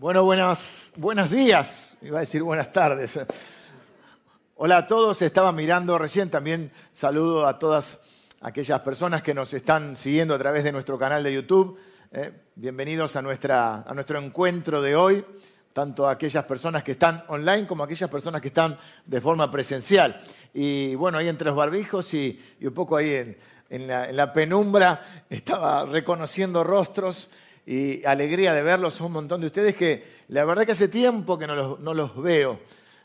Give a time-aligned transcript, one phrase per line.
[0.00, 3.18] Bueno, buenas, buenos días, iba a decir buenas tardes.
[4.54, 7.98] Hola a todos, estaba mirando recién, también saludo a todas
[8.40, 11.80] aquellas personas que nos están siguiendo a través de nuestro canal de YouTube.
[12.12, 15.24] Eh, bienvenidos a, nuestra, a nuestro encuentro de hoy,
[15.72, 20.20] tanto aquellas personas que están online como aquellas personas que están de forma presencial.
[20.54, 23.36] Y bueno, ahí entre los barbijos y, un poco ahí
[23.68, 27.28] en, la, penumbra estaba reconociendo rostros
[27.68, 31.38] y alegría de verlos a un montón de ustedes que la verdad que hace tiempo
[31.38, 32.60] que no los, no los veo.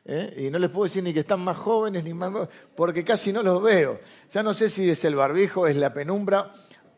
[0.06, 0.34] ¿eh?
[0.38, 2.32] Y no les puedo decir ni que están más jóvenes ni más
[2.74, 4.00] porque casi no los veo.
[4.32, 6.50] Ya no sé si es el barbijo, es la penumbra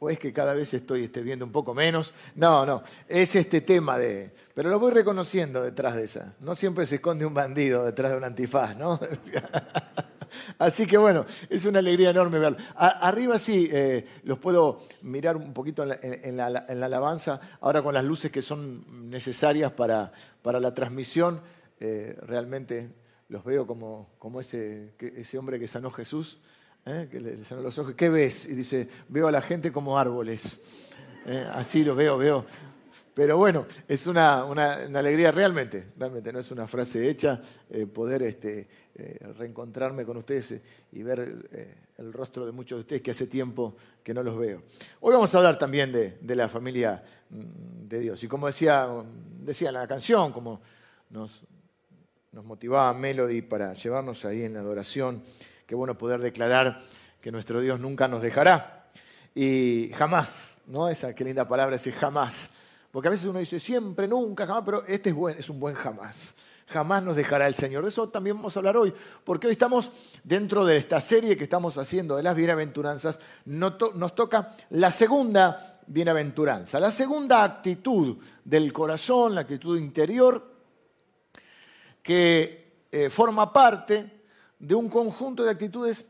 [0.10, 2.14] es que cada vez estoy este, viendo un poco menos.
[2.36, 4.34] No, no, es este tema de...
[4.54, 6.34] Pero lo voy reconociendo detrás de esa.
[6.40, 9.00] No siempre se esconde un bandido detrás de un antifaz, ¿no?
[10.60, 12.58] Así que bueno, es una alegría enorme verlo.
[12.76, 18.32] arriba sí, eh, los puedo mirar un poquito en la, alabanza, ahora con las luces
[18.32, 20.12] que son necesarias para,
[20.44, 21.42] la transmisión,
[21.80, 22.90] eh, realmente
[23.30, 26.40] los veo como, ese, ese, hombre que sanó Jesús,
[26.86, 27.96] eh, que le sanó los ojos.
[27.96, 28.46] ¿Qué ves?
[28.46, 30.58] Y dice, veo a la gente como árboles.
[31.54, 32.46] así lo veo, veo
[33.16, 38.68] pero bueno, es una, alegría realmente, realmente, no es una frase hecha, eh, poder este,
[38.94, 40.62] eh, reencontrarme con ustedes eh,
[40.92, 44.64] y ver el rostro de muchos de ustedes que hace tiempo que no los veo.
[45.00, 48.22] Hoy vamos a hablar también de, la familia mm, de Dios.
[48.22, 48.86] Y como decía,
[49.40, 50.60] decía la canción, como
[51.10, 51.42] nos,
[52.34, 55.24] nos motivaba Melody para llevarnos ahí en la adoración,
[55.66, 56.82] qué bueno poder declarar
[57.22, 58.90] que nuestro Dios nunca nos dejará.
[59.34, 60.88] Y jamás, ¿no?
[60.88, 62.50] Esa qué linda palabra, ese jamás
[62.96, 66.34] porque a veces uno dice siempre, nunca, jamás, pero este es, es un buen jamás.
[66.68, 67.84] Jamás nos dejará el Señor.
[67.84, 68.94] De eso también vamos a hablar hoy,
[69.26, 69.92] porque hoy estamos
[70.24, 76.80] dentro de esta serie que estamos haciendo de las bienaventuranzas, nos toca la segunda bienaventuranza,
[76.80, 80.54] la segunda actitud del corazón, la actitud interior,
[82.02, 84.15] que eh, forma parte
[84.60, 86.06] de un conjunto de actitudes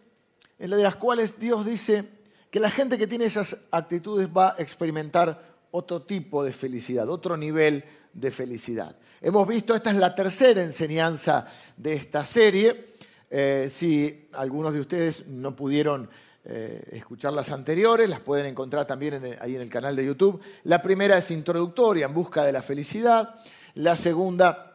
[0.59, 2.05] en de las cuales Dios dice
[2.49, 7.35] que la gente que tiene esas actitudes va a experimentar otro tipo de felicidad, otro
[7.35, 7.83] nivel
[8.13, 8.95] de felicidad.
[9.21, 11.45] Hemos visto, esta es la tercera enseñanza
[11.75, 12.93] de esta serie.
[13.29, 16.09] Eh, si algunos de ustedes no pudieron
[16.45, 20.39] eh, escuchar las anteriores, las pueden encontrar también ahí en el canal de YouTube.
[20.63, 23.35] La primera es introductoria, en busca de la felicidad.
[23.73, 24.74] La segunda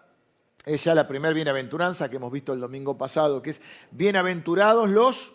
[0.65, 3.61] es ya la primera bienaventuranza que hemos visto el domingo pasado, que es
[3.91, 5.33] bienaventurados los,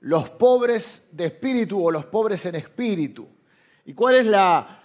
[0.00, 3.28] los pobres de espíritu o los pobres en espíritu.
[3.84, 4.82] ¿Y cuál es la,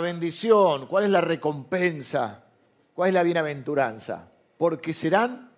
[0.00, 0.86] bendición?
[0.86, 2.44] ¿Cuál es la recompensa?
[2.92, 4.30] ¿Cuál es la bienaventuranza?
[4.58, 5.50] Porque serán,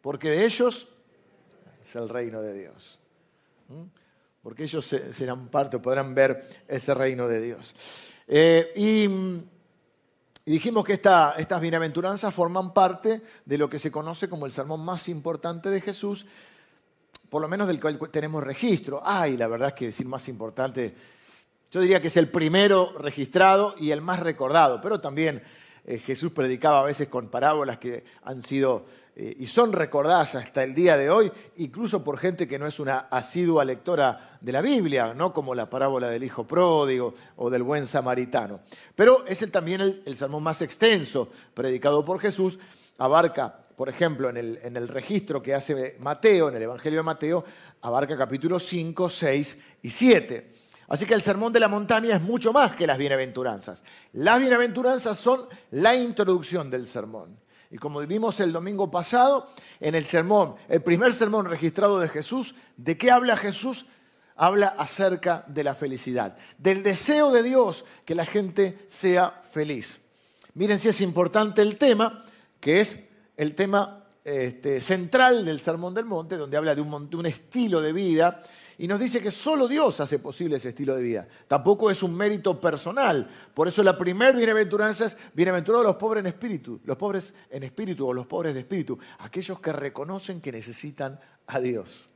[0.00, 0.88] porque de ellos
[1.82, 2.98] es el reino de Dios.
[3.68, 3.84] ¿Mm?
[4.42, 7.74] Porque ellos serán parte, podrán ver ese reino de Dios.
[8.26, 9.08] Eh, y,
[10.52, 15.08] dijimos que estas bienaventuranzas forman parte de lo que se conoce como el sermón más
[15.08, 16.26] importante de Jesús,
[17.30, 19.00] por lo menos del cual tenemos registro.
[19.04, 20.94] Ay, la verdad es que decir más importante
[21.74, 25.42] yo diría que es el primero registrado y el más recordado, pero también
[25.86, 28.86] eh, Jesús predicaba a veces con parábolas que han sido
[29.16, 32.80] eh, y son recordadas hasta el día de hoy, incluso por gente que no es
[32.80, 35.32] una asidua lectora de la Biblia, ¿no?
[35.32, 38.60] como la parábola del hijo pródigo o del buen samaritano.
[38.94, 42.58] Pero es también el, sermón más extenso predicado por Jesús,
[42.98, 47.04] abarca, por ejemplo, en el, en el registro que hace Mateo, en el Evangelio de
[47.04, 47.44] Mateo,
[47.82, 50.53] abarca capítulos 5, 6 y 7.
[50.88, 53.82] Así que el sermón de la montaña es mucho más que las bienaventuranzas.
[54.12, 57.38] Las bienaventuranzas son la introducción del sermón.
[57.70, 59.48] Y como vimos el domingo pasado,
[59.80, 63.86] en el sermón, el primer sermón registrado de Jesús, ¿de qué habla Jesús?
[64.36, 70.00] Habla acerca de la felicidad, del deseo de Dios que la gente sea feliz.
[70.54, 72.24] Miren si es importante el tema,
[72.60, 73.00] que es
[73.36, 77.80] el tema este, central del Sermón del Monte, donde habla de un, de un estilo
[77.80, 78.40] de vida
[78.78, 81.28] y nos dice que solo Dios hace posible ese estilo de vida.
[81.46, 83.28] Tampoco es un mérito personal.
[83.54, 88.06] Por eso la primera bienaventuranza es bienaventurados los pobres en espíritu, los pobres en espíritu
[88.06, 92.10] o los pobres de espíritu, aquellos que reconocen que necesitan a Dios.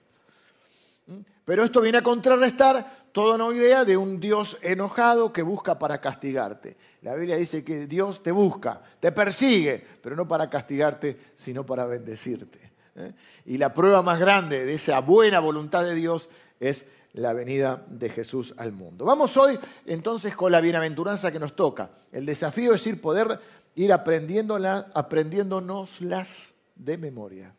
[1.07, 1.21] ¿Mm?
[1.45, 6.01] Pero esto viene a contrarrestar toda una idea de un Dios enojado que busca para
[6.01, 6.77] castigarte.
[7.03, 11.87] La Biblia dice que Dios te busca, te persigue, pero no para castigarte, sino para
[11.87, 12.73] bendecirte.
[12.97, 13.13] ¿eh?
[13.47, 16.29] Y la prueba más grande de esa buena voluntad de Dios
[16.61, 19.05] es la venida de Jesús al mundo.
[19.05, 21.91] Vamos hoy entonces con la bienaventuranza que nos toca.
[22.13, 23.41] El desafío es ir poder
[23.77, 27.55] ir aprendiéndonoslas de memoria.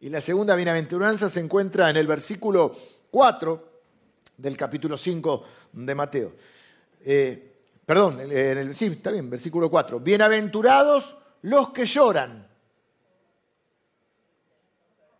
[0.00, 2.72] Y la segunda bienaventuranza se encuentra en el versículo
[3.10, 3.68] 4
[4.38, 6.32] del capítulo 5 de Mateo.
[7.04, 7.52] Eh,
[7.84, 8.20] perdón,
[8.72, 10.00] sí, está bien, versículo 4.
[10.00, 12.48] Bienaventurados los que lloran,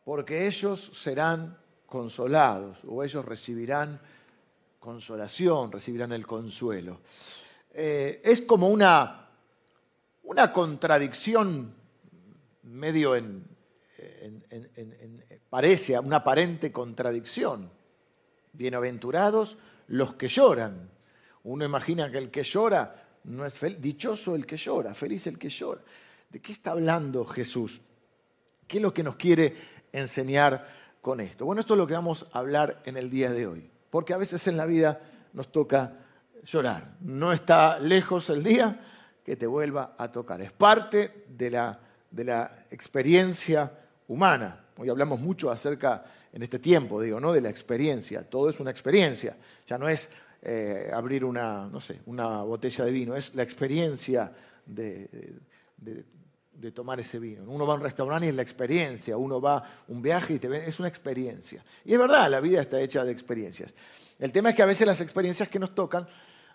[0.05, 1.60] porque ellos serán
[1.91, 4.01] consolados o ellos recibirán
[4.79, 7.01] consolación, recibirán el consuelo.
[7.75, 9.29] Eh, es como una,
[10.23, 11.75] una contradicción
[12.63, 13.45] medio en,
[15.51, 17.69] parece una aparente contradicción.
[18.53, 19.59] Bienaventurados
[19.89, 20.91] los que lloran.
[21.43, 25.39] Uno imagina que el que llora no es feliz, dichoso el que llora, feliz el
[25.39, 25.83] que llora.
[26.29, 27.81] ¿De qué está hablando Jesús?
[28.69, 29.57] ¿Qué es lo que nos quiere
[29.93, 31.45] enseñar con esto?
[31.45, 34.19] Bueno, esto es lo que vamos a hablar en el día de hoy, porque a
[34.19, 35.01] veces en la vida
[35.33, 35.95] nos toca
[36.45, 36.97] llorar.
[37.01, 38.81] No está lejos el día
[39.25, 40.41] que te vuelva a tocar.
[40.43, 41.79] Es parte de la,
[42.11, 43.73] de la experiencia
[44.09, 44.65] humana.
[44.77, 47.33] Hoy hablamos mucho acerca, en este tiempo, digo, ¿no?
[47.33, 48.23] de la experiencia.
[48.23, 49.37] Todo es una experiencia.
[49.67, 50.09] Ya no es
[50.43, 54.33] eh, abrir una, no sé, una botella de vino, es la experiencia
[54.65, 55.37] de,
[55.77, 56.05] de,
[56.73, 57.45] tomar ese vino.
[57.47, 60.39] Uno va a un restaurante y es la experiencia, uno va a un viaje y
[60.39, 61.65] te ve, es una experiencia.
[61.85, 63.75] Y es verdad, la vida está hecha de experiencias.
[64.19, 66.07] El tema es que a veces las experiencias que nos tocan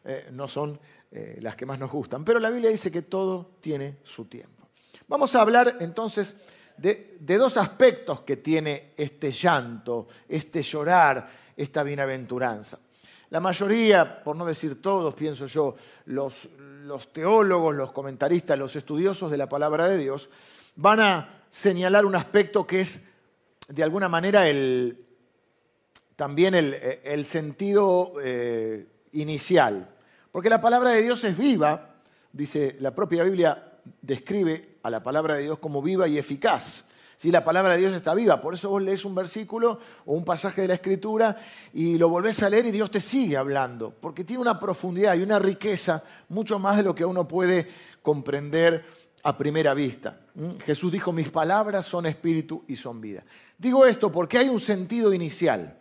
[0.04, 0.80] eh, no son
[1.12, 4.68] eh, las que más nos gustan, pero la Biblia dice que todo tiene su tiempo.
[5.08, 6.36] Vamos a hablar entonces
[6.78, 11.28] de, de dos aspectos que tiene este llanto, este llorar,
[11.58, 12.80] esta bienaventuranza.
[13.30, 15.76] La mayoría, por no decir todos, pienso yo,
[16.06, 16.48] los,
[16.86, 20.30] los, teólogos, los comentaristas, los estudiosos de la palabra de Dios,
[20.76, 23.02] van a señalar un aspecto que es,
[23.68, 25.04] de alguna manera, el,
[26.16, 29.90] también el, sentido eh, inicial.
[30.32, 31.96] Porque la palabra de Dios es viva,
[32.32, 36.84] dice la propia Biblia, describe a la palabra de Dios como viva y eficaz.
[37.16, 40.26] Si la palabra de Dios está viva, por eso vos lees un versículo o un
[40.26, 41.38] pasaje de la Escritura
[41.74, 45.22] y lo volvés a leer y Dios te sigue hablando, porque tiene una profundidad y
[45.22, 47.68] una riqueza mucho más de lo que uno puede
[48.02, 48.86] comprender
[49.24, 50.20] a primera vista.
[50.36, 50.58] ¿Mm?
[50.58, 53.24] Jesús dijo, mis palabras son espíritu y son vida.
[53.58, 55.80] Digo esto porque hay un sentido inicial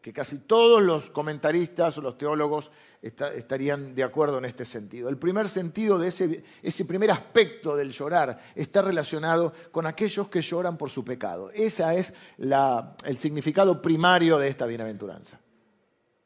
[0.00, 2.70] que casi todos los comentaristas o los teólogos
[3.02, 5.08] estarían de acuerdo en este sentido.
[5.08, 10.40] El primer sentido de ese, ese primer aspecto del llorar está relacionado con aquellos que
[10.40, 11.50] lloran por su pecado.
[11.50, 15.38] Ese es el significado primario de esta bienaventuranza.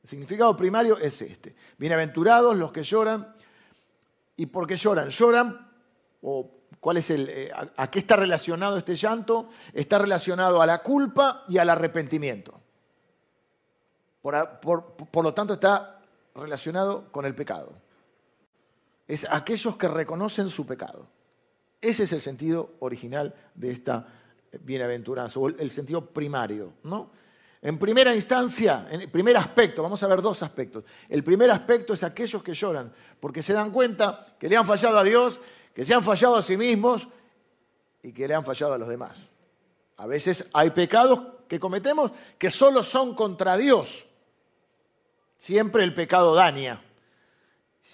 [0.03, 1.57] El significado primario es este.
[1.79, 3.35] Bienaventurados los que lloran.
[4.37, 5.09] ¿Y por qué lloran?
[5.09, 5.71] Lloran,
[6.23, 9.49] o cuál es el, eh, a qué está relacionado este llanto?
[9.73, 12.64] Está relacionado a la culpa y al arrepentimiento.
[14.25, 16.01] Por, lo tanto, está
[16.35, 17.75] relacionado con el pecado.
[19.07, 21.07] Es aquellos que reconocen su pecado.
[21.79, 24.09] Ese es el sentido original de esta
[24.61, 26.73] bienaventuranza, o el sentido primario.
[26.85, 27.11] ¿no?
[27.61, 30.85] En primera instancia, en primer aspecto, vamos a ver dos aspectos.
[31.07, 32.91] El primer aspecto es aquellos que lloran,
[33.21, 35.39] porque se dan cuenta que le han fallado a Dios,
[35.75, 37.09] que se han fallado a sí mismos
[38.03, 39.21] y que le han fallado a los demás.
[39.99, 44.09] A veces hay pecados que cometemos que solo son contra Dios.
[45.45, 46.83] Siempre el pecado daña.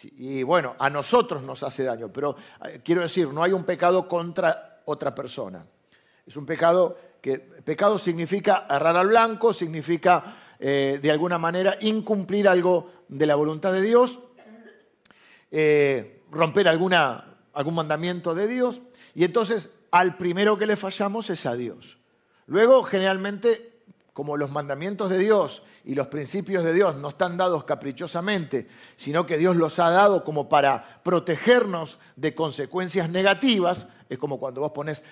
[0.05, 4.07] Y bueno, a nosotros nos hace daño, pero eh, quiero decir, no hay un pecado
[4.07, 5.67] contra otra persona.
[6.25, 12.47] Es un pecado que pecado significa errar al blanco, significa eh, de alguna manera incumplir
[12.47, 14.21] algo de la voluntad de Dios,
[15.51, 18.81] eh, romper alguna, algún mandamiento de Dios,
[19.13, 21.99] y entonces al primero que le fallamos es a Dios.
[22.47, 23.81] Luego, generalmente,
[24.13, 29.25] como los mandamientos de Dios y los principios de Dios no están dados caprichosamente, sino
[29.25, 34.73] que Dios los ha dado como para protegernos de consecuencias negativas, es como cuando vos
[34.73, 35.03] pones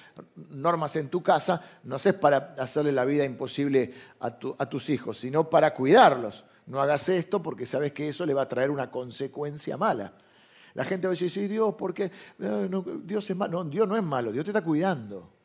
[0.51, 5.49] normas en tu casa, no es para hacerle la vida imposible a, tus hijos, sino
[5.49, 6.45] para cuidarlos.
[6.67, 10.13] No hagas esto porque sabes que eso le va a traer una consecuencia mala.
[10.75, 12.11] La gente va a decir, sí, Dios, porque
[12.41, 12.71] eh,
[13.05, 13.65] Dios es malo.
[13.65, 15.38] No, Dios no es malo, Dios te está cuidando.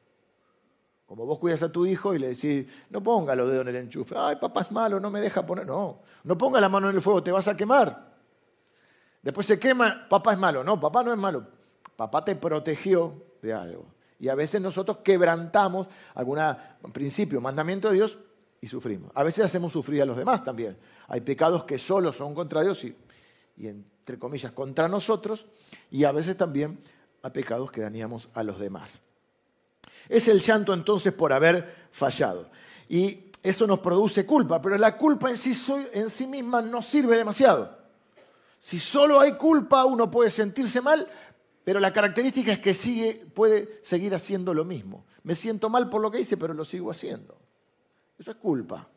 [1.13, 3.83] Como vos cuidas a tu hijo y le decís, no ponga los dedos en el
[3.83, 4.15] enchufe.
[4.17, 5.67] Ay, papá es malo, no me deja poner.
[5.67, 8.15] No, no ponga la mano en el fuego, te vas a quemar.
[9.21, 10.63] Después se quema, papá es malo.
[10.63, 11.45] No, papá no es malo.
[11.95, 13.85] Papá te protegió de algo.
[14.17, 16.39] Y a veces nosotros quebrantamos algún
[16.91, 18.17] principio, mandamiento de Dios
[18.59, 19.11] y sufrimos.
[19.13, 20.75] A veces hacemos sufrir a los demás también.
[21.09, 22.97] Hay pecados que solo son contra Dios y,
[23.57, 25.45] y entre comillas, contra nosotros.
[25.91, 26.79] Y a veces también
[27.21, 28.99] hay pecados que dañamos a los demás.
[30.09, 32.49] Es el llanto entonces por haber fallado.
[32.89, 35.53] Y eso nos produce culpa, pero la culpa en sí,
[35.93, 37.77] en sí misma no sirve demasiado.
[38.59, 41.07] Si solo hay culpa, uno puede sentirse mal,
[41.63, 45.05] pero la característica es que sigue, puede seguir haciendo lo mismo.
[45.23, 47.37] Me siento mal por lo que hice, pero lo sigo haciendo.
[48.17, 48.87] Eso es culpa.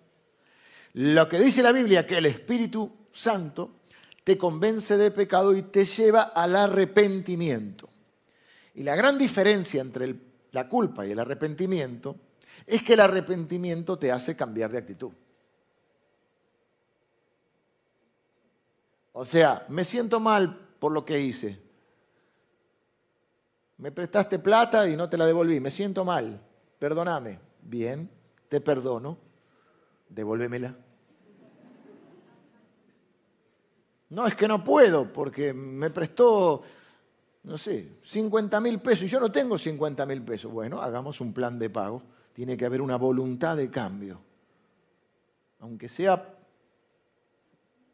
[0.95, 3.81] Lo que dice la Biblia, que el Espíritu Santo
[4.23, 7.89] te convence de pecado y te lleva al arrepentimiento.
[8.75, 10.05] Y la gran diferencia entre
[10.57, 12.17] la culpa y el arrepentimiento
[12.67, 15.13] es que el arrepentimiento te hace cambiar de actitud.
[19.13, 21.61] O sea, me siento mal por lo que hice.
[23.77, 25.61] Me prestaste plata y no te la devolví.
[25.61, 26.41] Me siento mal.
[26.79, 27.39] Perdóname.
[27.61, 28.11] Bien,
[28.49, 29.19] te perdono.
[30.09, 30.75] Devuélvemela.
[34.09, 36.63] No, es que no puedo porque me prestó,
[37.47, 40.51] no sé, 50 mil pesos y yo no tengo 50 mil pesos.
[40.51, 42.03] Bueno, hagamos un plan de pago.
[42.33, 44.21] Tiene que haber una voluntad de cambio.
[45.61, 46.15] Aunque sea,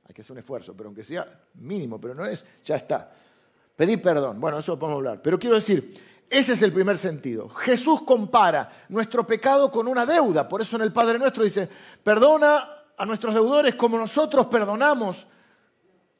[0.04, 3.12] hay que hacer un esfuerzo, pero aunque sea mínimo, pero no es, ya está.
[3.76, 4.40] Pedir perdón.
[4.40, 5.20] Bueno, eso lo podemos hablar.
[5.20, 7.50] Pero quiero decir, ese es el primer sentido.
[7.50, 10.48] Jesús compara nuestro pecado con una deuda.
[10.48, 11.68] Por eso en el Padre Nuestro dice,
[12.02, 12.66] perdona
[12.96, 15.26] a nuestros deudores como nosotros perdonamos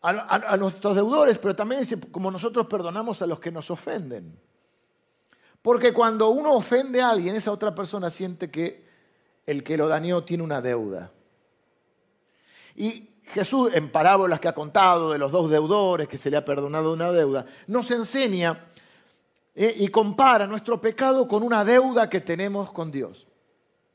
[0.03, 4.37] a, nuestros deudores, pero también como nosotros perdonamos a los que nos ofenden.
[5.63, 8.85] Porque cuando uno ofende a alguien, esa otra persona siente que
[9.47, 11.13] el que lo dañó tiene una deuda.
[12.75, 16.45] Y Jesús, en parábolas que ha contado de los dos deudores que se le ha
[16.45, 18.73] perdonado una deuda, nos enseña
[19.55, 23.29] eh, y compara nuestro pecado con una deuda que tenemos con Dios.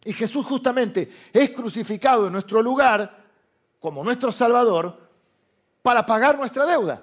[0.05, 3.25] Y Jesús justamente es crucificado en nuestro lugar
[3.81, 5.06] como nuestro Salvador
[5.87, 7.01] para pagar nuestra deuda.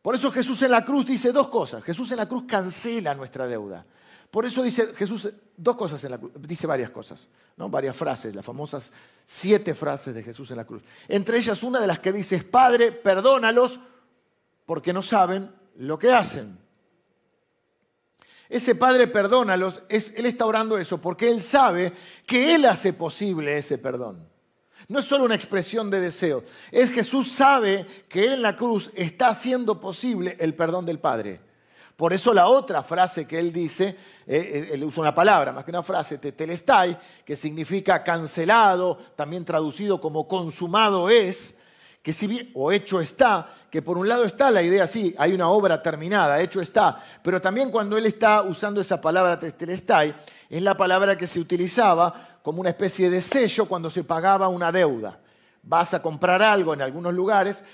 [0.00, 1.82] Por eso Jesús en la cruz dice dos cosas.
[1.82, 3.84] Jesús en la cruz cancela nuestra deuda.
[4.30, 7.68] Por eso dice Jesús dos cosas en la cruz, dice varias cosas, ¿no?
[7.68, 8.92] varias frases, las famosas
[9.24, 10.84] siete frases de Jesús en la cruz.
[11.08, 13.80] Entre ellas una de las que dice, Padre, perdónalos
[14.64, 16.60] porque no saben lo que hacen.
[18.48, 21.92] Ese Padre, perdónalos, es, Él está orando eso porque Él sabe
[22.24, 24.27] que Él hace posible ese perdón.
[24.88, 26.42] No es solo una expresión de deseo,
[26.72, 31.42] es Jesús sabe que Él en la cruz está haciendo posible el perdón del Padre.
[31.94, 35.62] Por eso la otra frase que Él dice, eh, eh, Él usa una palabra, más
[35.64, 41.54] que una frase, tetelestai, que significa cancelado, también traducido como consumado es,
[42.00, 45.34] que si bien, o hecho está, que por un lado está la idea, sí, hay
[45.34, 50.14] una obra terminada, hecho está, pero también cuando él está usando esa palabra tetelestai,
[50.48, 54.72] es la palabra que se utilizaba como una especie de sello cuando se pagaba una
[54.72, 55.20] deuda.
[55.62, 57.64] Vas a comprar algo en algunos lugares,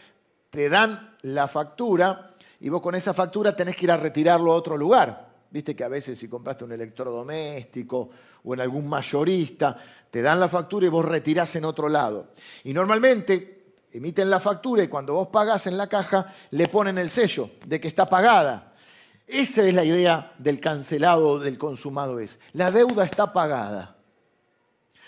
[0.51, 4.57] te dan la factura y vos con esa factura tenés que ir a retirarlo a
[4.57, 5.35] otro lugar.
[5.51, 8.11] Viste que a veces si compraste un electrodoméstico
[8.43, 9.77] o en algún mayorista,
[10.11, 12.33] te dan la factura y vos retirás en otro lado.
[12.65, 17.09] Y normalmente emiten la factura y cuando vos pagás en la caja le ponen el
[17.09, 18.74] sello de que está pagada.
[19.27, 22.39] Esa es la idea del cancelado, del consumado es.
[22.53, 23.97] La deuda está pagada.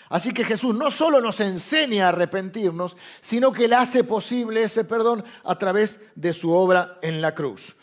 [0.09, 4.85] Así que Jesús no solo nos enseña a arrepentirnos, sino que le hace posible ese
[4.85, 7.75] perdón a través de su obra en la cruz.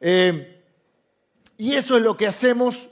[0.00, 0.62] Eh,
[1.56, 2.90] y eso es lo que hacemos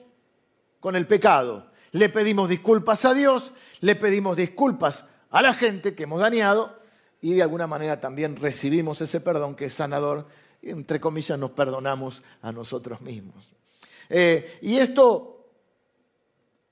[0.80, 1.70] con el pecado.
[1.92, 6.78] Le pedimos disculpas a Dios, le pedimos disculpas a la gente que hemos dañado
[7.20, 10.26] y de alguna manera también recibimos ese perdón que es sanador
[10.70, 13.50] entre comillas nos perdonamos a nosotros mismos.
[14.08, 15.46] Eh, y esto,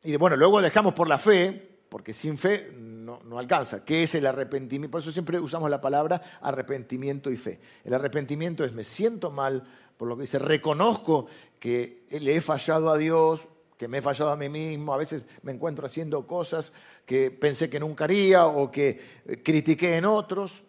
[0.04, 3.84] y bueno, luego dejamos por la fe, porque sin fe no, no, alcanza.
[3.84, 4.90] ¿Qué es el arrepentimiento?
[4.92, 7.60] Por eso siempre usamos la palabra arrepentimiento y fe.
[7.84, 9.62] El arrepentimiento es me siento mal
[10.02, 11.26] por lo que dice, reconozco
[11.60, 13.46] que le he fallado a Dios,
[13.78, 16.72] que me he fallado a mí mismo, a veces me encuentro haciendo cosas
[17.06, 18.98] que pensé que nunca haría o que
[19.44, 20.64] critiqué en otros,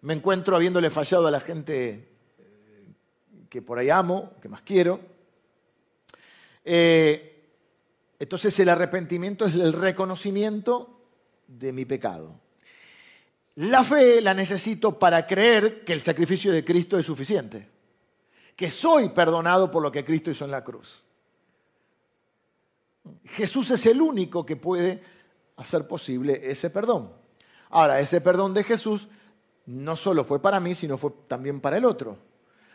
[0.00, 2.11] me encuentro habiéndole fallado a la gente
[3.52, 4.98] que por ahí amo, que más quiero.
[6.64, 7.50] Eh,
[8.18, 11.02] entonces el arrepentimiento es el reconocimiento
[11.46, 12.32] de mi pecado.
[13.56, 17.68] La fe la necesito para creer que el sacrificio de Cristo es suficiente,
[18.56, 21.02] que soy perdonado por lo que Cristo hizo en la cruz.
[23.26, 25.02] Jesús es el único que puede
[25.56, 27.12] hacer posible ese perdón.
[27.68, 29.08] Ahora, ese perdón de Jesús
[29.66, 32.31] no solo fue para mí, sino fue también para el otro.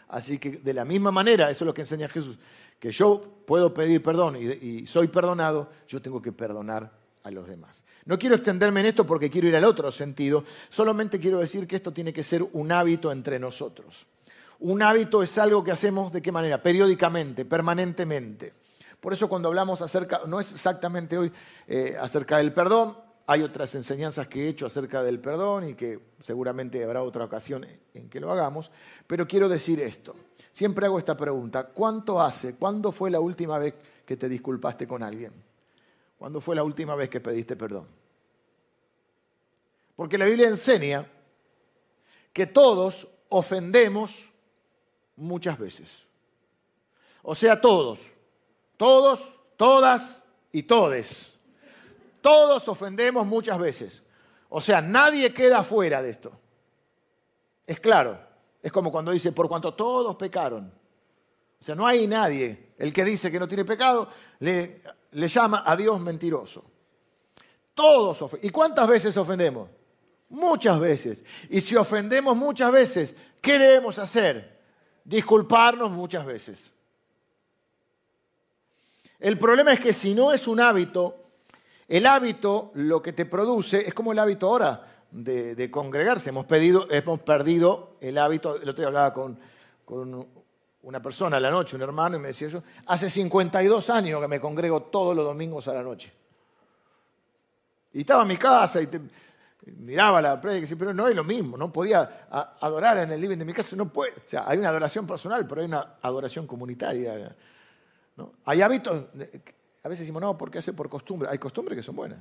[0.10, 2.38] Así que de la misma manera, eso es lo que enseña Jesús,
[2.80, 6.92] que yo puedo pedir perdón y, soy perdonado, yo tengo que perdonar
[7.24, 7.84] a los demás.
[8.06, 11.76] No quiero extenderme en esto porque quiero ir al otro sentido, solamente quiero decir que
[11.76, 14.08] esto tiene que ser un hábito entre nosotros.
[14.60, 16.64] Un hábito es algo que hacemos de qué manera?
[16.64, 18.54] Periódicamente, permanentemente.
[19.00, 21.32] Por eso cuando hablamos acerca, no es exactamente hoy
[21.68, 26.00] eh, acerca del perdón, hay otras enseñanzas que he hecho acerca del perdón y que
[26.22, 28.72] seguramente habrá otra ocasión en que lo hagamos,
[29.05, 30.15] pero quiero decir esto.
[30.51, 35.03] Siempre hago esta pregunta, ¿cuánto hace, cuándo fue la última vez que te disculpaste con
[35.03, 35.34] alguien?
[36.17, 37.86] ¿Cuándo fue la última vez que pediste perdón?
[39.96, 41.05] Porque la Biblia enseña
[42.31, 44.29] que todos ofendemos
[45.15, 46.03] muchas veces.
[47.24, 48.00] O sea, todos,
[48.77, 51.37] todos, todas y todes.
[52.27, 54.03] Todos ofendemos muchas veces.
[54.50, 56.38] O sea, nadie queda fuera de esto.
[57.65, 58.19] Es claro.
[58.62, 60.69] Es como cuando dice, por cuanto todos pecaron.
[61.57, 62.74] O sea, no hay nadie.
[62.77, 64.81] El que dice que no tiene pecado le,
[65.12, 66.65] le llama a Dios mentiroso.
[67.74, 68.50] Todos ofendemos.
[68.50, 69.69] ¿Y cuántas veces ofendemos?
[70.27, 71.24] Muchas veces.
[71.50, 74.60] Y si ofendemos muchas veces, ¿qué debemos hacer?
[75.05, 76.74] Disculparnos muchas veces.
[79.17, 81.26] El problema es que si no es un hábito,
[81.88, 86.29] el hábito lo que te produce es como el hábito ahora de, congregarse.
[86.29, 86.88] Hemos, perdido
[88.01, 89.39] el hábito, el otro día hablaba con,
[90.84, 94.27] una persona a la noche, un hermano, y me decía yo, hace 52 años que
[94.27, 96.13] me congrego todos los domingos a la noche.
[97.94, 98.88] Y estaba en mi casa y
[99.77, 102.27] miraba la predica, pero no es lo mismo, no podía
[102.60, 104.13] adorar en el living de mi casa, no puede.
[104.13, 107.36] O sea, hay una adoración personal, pero hay una adoración comunitaria.
[108.46, 109.06] Hay hábitos,
[109.88, 111.29] a veces decimos, no, porque hace por costumbre.
[111.32, 112.20] Hay costumbres que son buenas.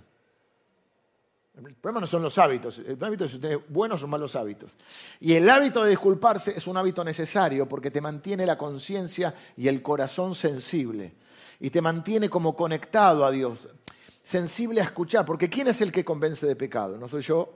[1.56, 4.76] El problema no son los hábitos, el hábito es tener buenos o malos hábitos.
[5.20, 9.66] Y el hábito de disculparse es un hábito necesario porque te mantiene la conciencia y
[9.66, 11.14] el corazón sensible.
[11.58, 13.68] Y te mantiene como conectado a Dios,
[14.22, 15.26] sensible a escuchar.
[15.26, 16.98] Porque ¿quién es el que convence de pecado?
[16.98, 17.50] ¿No soy yo?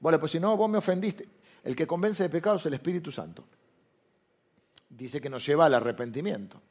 [0.00, 1.28] Bueno, pues si no, vos me ofendiste.
[1.64, 3.44] El que convence de pecado es el Espíritu Santo.
[4.88, 6.62] Dice que nos lleva al arrepentimiento.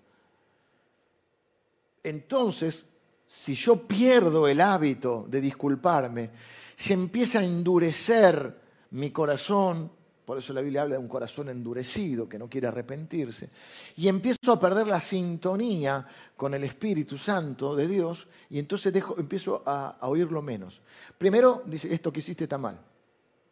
[2.07, 2.85] Entonces,
[3.27, 6.29] si yo pierdo el hábito de disculparme,
[6.73, 8.61] se empieza a endurecer
[8.91, 9.91] mi corazón,
[10.23, 13.49] por eso la Biblia habla de un corazón endurecido que no quiere arrepentirse,
[13.97, 19.63] y empiezo a perder la sintonía con el Espíritu Santo de Dios, y entonces empiezo
[19.65, 20.79] a, oírlo menos.
[21.17, 22.79] Primero dice, esto que hiciste está mal.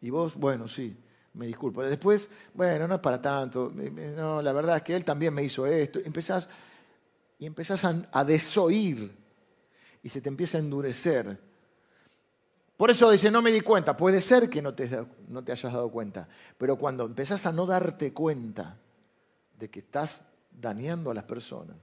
[0.00, 0.96] Y vos, bueno, sí,
[1.34, 1.82] me disculpo.
[1.82, 3.70] Después, bueno, no es para tanto,
[4.16, 5.98] no, la verdad es que él también me hizo esto.
[6.02, 6.48] Empezás,
[7.38, 9.14] y empezás a desoír
[10.02, 11.38] y se te empieza a endurecer.
[12.76, 13.96] Por eso dice, no me di cuenta.
[13.96, 14.88] Puede ser que no te,
[15.28, 18.78] no te hayas dado cuenta, pero cuando empezás a no darte cuenta
[19.58, 20.20] de que estás
[20.50, 21.76] dañando a las personas,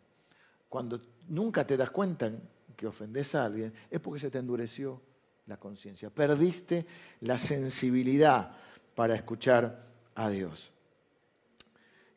[0.69, 2.31] cuando nunca te das cuenta
[2.75, 5.01] que ofendes a alguien, es porque se te endureció
[5.47, 6.09] la conciencia.
[6.09, 6.85] Perdiste
[7.21, 8.55] la sensibilidad
[8.95, 9.85] para escuchar
[10.15, 10.71] a Dios.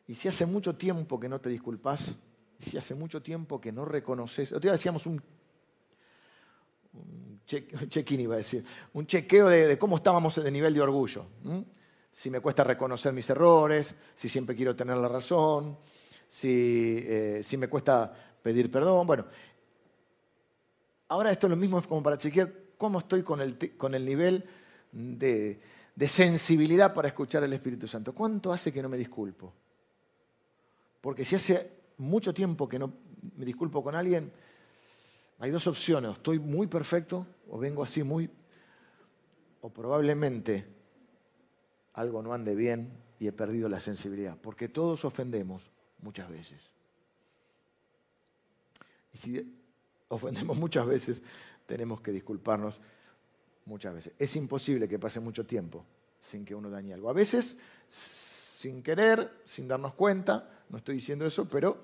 [0.07, 2.15] Y si hace mucho tiempo que no te disculpas,
[2.59, 5.21] si hace mucho tiempo que no reconoces, otro día decíamos un
[7.03, 11.25] un check-in iba a decir, un chequeo de, cómo estábamos de nivel de orgullo.
[12.11, 15.77] Si me cuesta reconocer mis errores, si siempre quiero tener la razón,
[16.27, 19.05] si, eh, si me cuesta pedir perdón.
[19.07, 19.25] Bueno,
[21.09, 24.43] ahora esto es lo mismo como para chequear cómo estoy con el, con el nivel
[24.91, 25.59] de,
[25.95, 28.13] de sensibilidad para escuchar al Espíritu Santo.
[28.13, 29.53] ¿Cuánto hace que no me disculpo?
[30.99, 32.93] Porque si hace mucho tiempo que no
[33.35, 34.31] me disculpo con alguien,
[35.39, 38.29] hay dos opciones, estoy muy perfecto o vengo así muy,
[39.61, 40.65] o probablemente
[41.93, 45.63] algo no ande bien y he perdido la sensibilidad, porque todos ofendemos
[46.01, 46.59] muchas veces.
[49.13, 49.59] Y si
[50.09, 51.23] ofendemos muchas veces,
[51.65, 52.79] tenemos que disculparnos
[53.65, 54.13] muchas veces.
[54.17, 55.85] Es imposible que pase mucho tiempo
[56.19, 57.09] sin que uno dañe algo.
[57.09, 57.57] A veces,
[58.57, 61.83] sin querer, sin darnos cuenta, no estoy diciendo eso, pero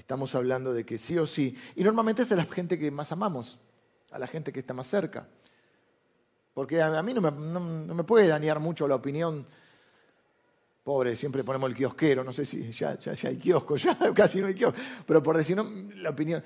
[0.00, 1.54] Estamos hablando de que sí o sí.
[1.76, 3.58] Y normalmente es de la gente que más amamos,
[4.10, 5.28] a la gente que está más cerca.
[6.54, 7.20] Porque a mí no
[7.94, 9.46] me, puede dañar mucho la opinión.
[10.82, 14.54] Pobre, siempre ponemos el kiosquero, no sé si ya, hay kiosco, ya casi no hay
[14.54, 14.80] kiosco.
[15.06, 16.42] Pero por decir, no, la opinión.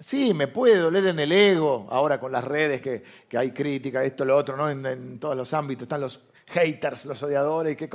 [0.00, 3.04] sí, me puede doler en el ego, ahora con las redes que,
[3.38, 4.68] hay crítica, esto, lo otro, ¿no?
[4.68, 6.20] En, todos los ámbitos están los
[6.52, 7.90] haters, los odiadores, que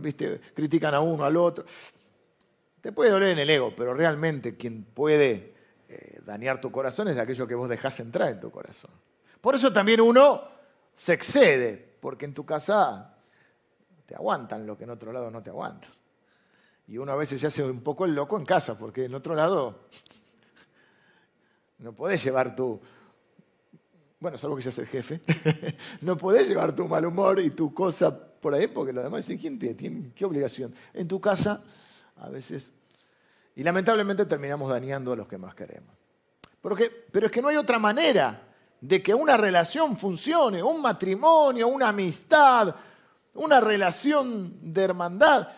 [0.00, 0.40] ¿viste?
[0.54, 1.64] critican a uno, al otro.
[2.80, 5.54] Te puede doler en el ego, pero realmente quien puede
[5.88, 8.90] eh, dañar tu corazón es aquello que vos dejás entrar en tu corazón.
[9.40, 10.42] Por eso también uno
[10.94, 13.14] se excede, porque en tu casa
[14.06, 15.90] te aguantan lo que en otro lado no te aguantan.
[16.88, 19.34] Y uno a veces se hace un poco el loco en casa, porque en otro
[19.34, 19.88] lado
[21.78, 22.80] no podés llevar tu...
[24.22, 25.20] Bueno, salvo que seas el jefe,
[26.02, 29.36] no podés llevar tu mal humor y tu cosa por ahí, porque lo demás dicen,
[29.36, 30.12] ¿quién tiene?
[30.14, 30.72] ¿Qué obligación?
[30.94, 31.60] En tu casa
[32.18, 32.70] a veces.
[33.56, 35.92] Y lamentablemente terminamos dañando a los que más queremos.
[36.60, 38.40] Pero es que no hay otra manera
[38.80, 42.72] de que una relación funcione, un matrimonio, una amistad,
[43.34, 45.48] una relación de hermandad,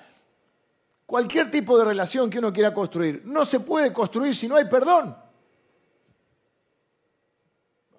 [1.05, 4.65] cualquier tipo de relación que uno quiera construir, no se puede construir si no hay
[4.65, 5.24] perdón.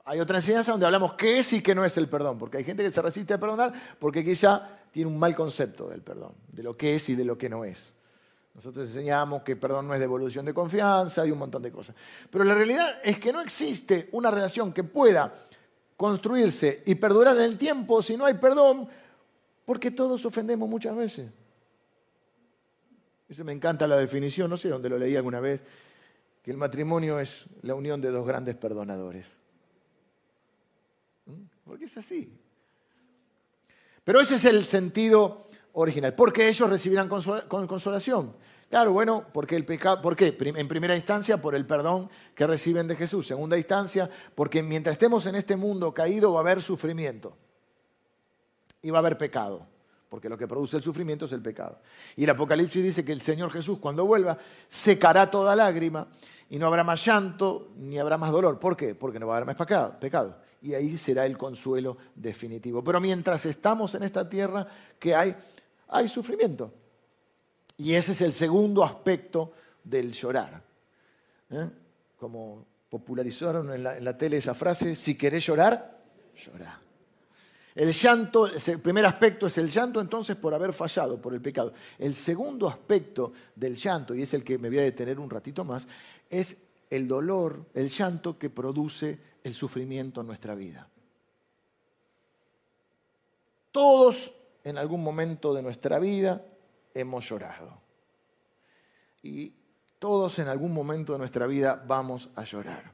[0.06, 2.64] Hay otra enseñanza donde hablamos qué es y qué no es el perdón, porque hay
[2.64, 6.62] gente que se resiste a perdonar porque quizá tiene un mal concepto del perdón, de
[6.62, 7.94] lo que es y de lo que no es.
[8.54, 11.96] Nosotros enseñamos que perdón no es devolución de confianza y un montón de cosas.
[12.30, 15.34] Pero la realidad es que no existe una relación que pueda
[15.98, 18.88] construirse y perdurar en el tiempo si no hay perdón,
[19.66, 21.32] porque todos ofendemos muchas veces.
[23.28, 25.64] Eso me encanta la definición, no sé dónde lo leí alguna vez,
[26.44, 29.36] que el matrimonio es la unión de dos grandes perdonadores.
[31.26, 31.44] ¿Mm?
[31.64, 32.32] Porque es así.
[34.04, 36.14] Pero ese es el sentido original.
[36.14, 38.36] Porque ellos recibirán consolación.
[38.70, 40.36] Claro, bueno, porque el pecado, ¿por qué?
[40.40, 43.28] En primera instancia, por el perdón que reciben de Jesús.
[43.28, 47.38] Segunda instancia, porque mientras estemos en este mundo caído va a haber sufrimiento
[48.82, 49.68] y va a haber pecado
[50.16, 51.80] porque lo que produce el sufrimiento es el pecado.
[52.16, 56.08] Y el Apocalipsis dice que el Señor Jesús cuando vuelva secará toda lágrima
[56.50, 58.58] y no habrá más llanto ni habrá más dolor.
[58.58, 58.96] ¿Por qué?
[58.96, 59.58] Porque no va a haber más
[60.00, 60.38] pecado.
[60.66, 62.84] Y ahí será el consuelo definitivo.
[62.84, 65.36] Pero mientras estamos en esta tierra, que hay?
[65.90, 66.74] Hay sufrimiento.
[67.78, 69.52] Y ese es el segundo aspecto
[69.84, 70.64] del llorar.
[71.52, 71.70] ¿Eh?
[72.18, 76.02] Como popularizaron en la, en la tele esa frase, si querés llorar,
[76.36, 76.82] llorá.
[77.76, 81.74] El llanto, el primer aspecto es el llanto entonces por haber fallado, por el pecado.
[82.00, 85.64] El segundo aspecto del llanto, y es el que me voy a detener un ratito
[85.64, 85.88] más,
[86.28, 86.58] es
[86.90, 90.90] el dolor, el llanto que produce el sufrimiento en nuestra vida.
[93.72, 96.44] Todos en algún momento de nuestra vida
[96.96, 97.80] hemos llorado.
[99.22, 99.54] Y
[100.00, 102.92] todos en algún momento de nuestra vida vamos a llorar.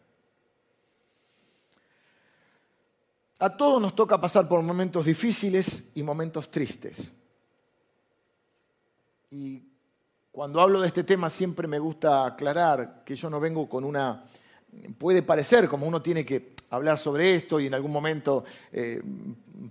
[3.39, 7.13] A todos nos toca pasar por momentos difíciles y momentos tristes.
[9.29, 9.63] Y
[10.33, 14.25] cuando hablo de este tema siempre me gusta aclarar que yo no vengo con una...
[14.97, 19.01] Puede parecer como uno tiene que hablar sobre esto y en algún momento eh,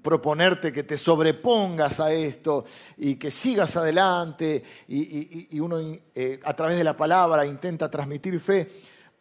[0.03, 2.67] proponerte que te sobrepongas a esto
[2.99, 5.79] y que sigas adelante y, uno
[6.15, 8.71] eh, a través de la palabra intenta transmitir fe.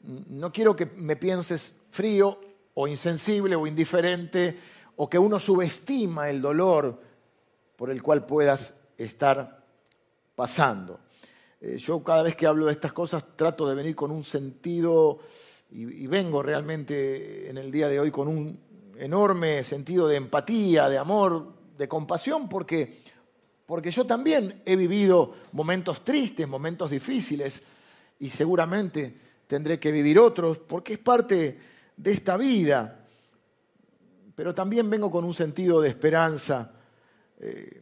[0.02, 2.39] No quiero que me pienses frío
[2.74, 4.58] o insensible o indiferente,
[4.98, 7.00] o que uno subestima el dolor
[7.76, 9.63] por el cual puedas estar
[10.36, 11.00] pasando.
[11.62, 15.20] Eh, yo cada vez que hablo de estas cosas trato de venir con un sentido
[15.71, 18.60] y, vengo realmente en el día de hoy con un
[18.97, 23.01] enorme sentido de empatía, de amor, de compasión, porque,
[23.65, 27.62] porque yo también he vivido momentos tristes, momentos difíciles,
[28.19, 29.15] y seguramente
[29.47, 31.60] tendré que vivir otros, porque es parte
[31.95, 33.05] de esta vida,
[34.36, 36.73] pero también vengo con un sentido de esperanza
[37.39, 37.82] eh,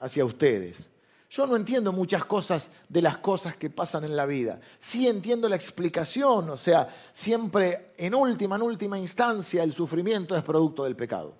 [0.00, 0.90] hacia ustedes.
[1.30, 4.60] Yo no entiendo muchas cosas de las cosas que pasan en la vida.
[4.78, 10.42] Sí entiendo la explicación, o sea, siempre en última, en última instancia, el sufrimiento es
[10.42, 11.34] producto del pecado.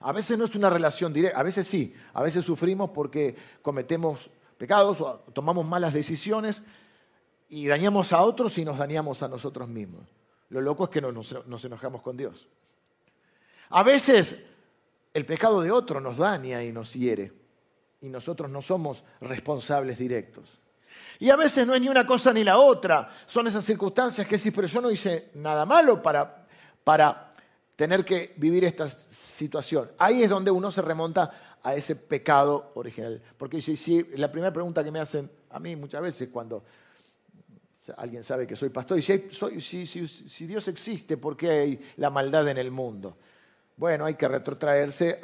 [0.00, 4.30] A veces no es una relación directa, a veces sí, a veces sufrimos porque cometemos
[4.58, 6.62] pecados o tomamos malas decisiones
[7.48, 10.06] y dañamos a otros y nos dañamos a nosotros mismos.
[10.50, 12.46] Lo loco es que no nos, enojamos con Dios.
[13.70, 14.36] A veces
[15.14, 17.39] el pecado de otro nos daña y nos hiere
[18.00, 20.58] y nosotros no somos responsables directos.
[21.18, 24.38] Y a veces no es ni una cosa ni la otra, son esas circunstancias que
[24.38, 26.46] sí, pero yo no hice nada malo para,
[26.82, 27.32] para
[27.76, 29.90] tener que vivir esta situación.
[29.98, 33.20] Ahí es donde uno se remonta a ese pecado original.
[33.36, 36.64] Porque si, si, la primera pregunta que me hacen a mí muchas veces cuando
[37.96, 42.58] alguien sabe que soy pastor, y si, Dios existe, ¿por qué hay la maldad en
[42.58, 43.16] el mundo?
[43.76, 45.18] Bueno, hay que retrotraerse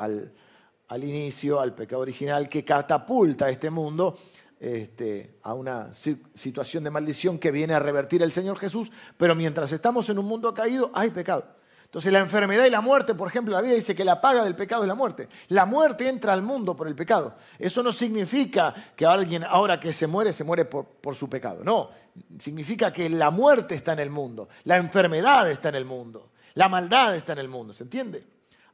[0.88, 4.16] al, inicio, al pecado original que catapulta a este mundo
[4.58, 9.70] este, a una situación de maldición que viene a revertir el Señor Jesús, pero mientras
[9.72, 11.44] estamos en un mundo caído, hay pecado.
[11.84, 14.56] Entonces la enfermedad y la muerte, por ejemplo, la Biblia dice que la paga del
[14.56, 15.28] pecado es la muerte.
[15.48, 17.36] La muerte entra al mundo por el pecado.
[17.58, 21.62] Eso no significa que alguien ahora que se muere, se muere por, por su pecado.
[21.62, 21.90] No,
[22.38, 26.68] significa que la muerte está en el mundo, la enfermedad está en el mundo, la
[26.68, 27.72] maldad está en el mundo.
[27.72, 28.26] ¿Se entiende?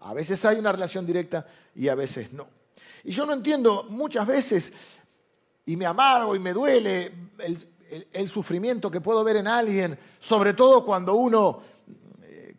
[0.03, 2.47] A veces hay una relación directa y a veces no.
[3.05, 4.73] Y yo no entiendo muchas veces,
[5.67, 7.13] y me amargo y me duele
[8.13, 11.63] el, sufrimiento que puedo ver en alguien, sobre todo cuando uno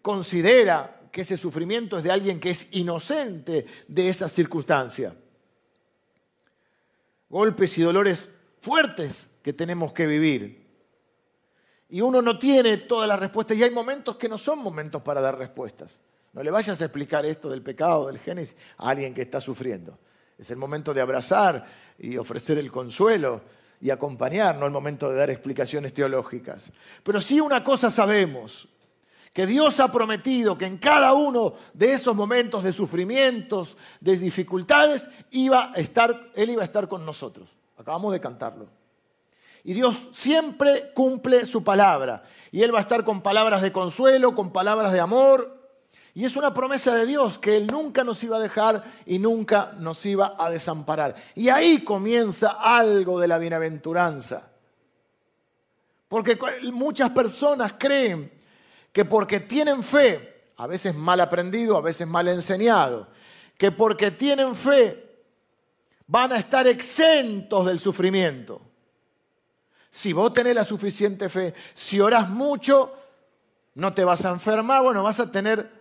[0.02, 5.16] considera que ese sufrimiento es de alguien que es inocente de esa circunstancia.
[7.30, 8.30] Golpes y dolores
[8.62, 10.64] fuertes que tenemos que vivir.
[11.90, 15.22] Y uno no tiene todas las respuestas y hay momentos que no son momentos para
[15.22, 16.00] dar respuestas.
[16.34, 19.98] No le vayas a explicar esto del pecado, del Génesis, a alguien que está sufriendo.
[20.38, 21.66] Es el momento de abrazar
[21.98, 23.42] y ofrecer el consuelo
[23.80, 26.72] y acompañar, no el momento de dar explicaciones teológicas.
[27.04, 28.68] Pero sí una cosa sabemos,
[29.34, 35.10] que Dios ha prometido que en cada uno de esos momentos de sufrimientos, de dificultades,
[35.32, 37.50] iba a estar, Él iba a estar con nosotros.
[37.78, 38.68] Acabamos de cantarlo.
[39.64, 42.24] Y Dios siempre cumple su palabra.
[42.52, 45.63] Y Él va a estar con palabras de consuelo, con palabras de amor.
[46.16, 49.72] Y es una promesa de Dios que Él nunca nos iba a dejar y nunca
[49.80, 51.16] nos iba a desamparar.
[51.34, 54.52] Y ahí comienza algo de la bienaventuranza.
[56.08, 56.38] Porque
[56.72, 58.32] muchas personas creen
[58.92, 63.08] que porque tienen fe, a veces mal aprendido, a veces mal enseñado,
[63.58, 65.04] que porque tienen fe
[66.06, 68.62] van a estar exentos del sufrimiento.
[69.90, 72.94] Si vos tenés la suficiente fe, si orás mucho,
[73.74, 75.73] no te vas a enfermar, bueno, vas a tener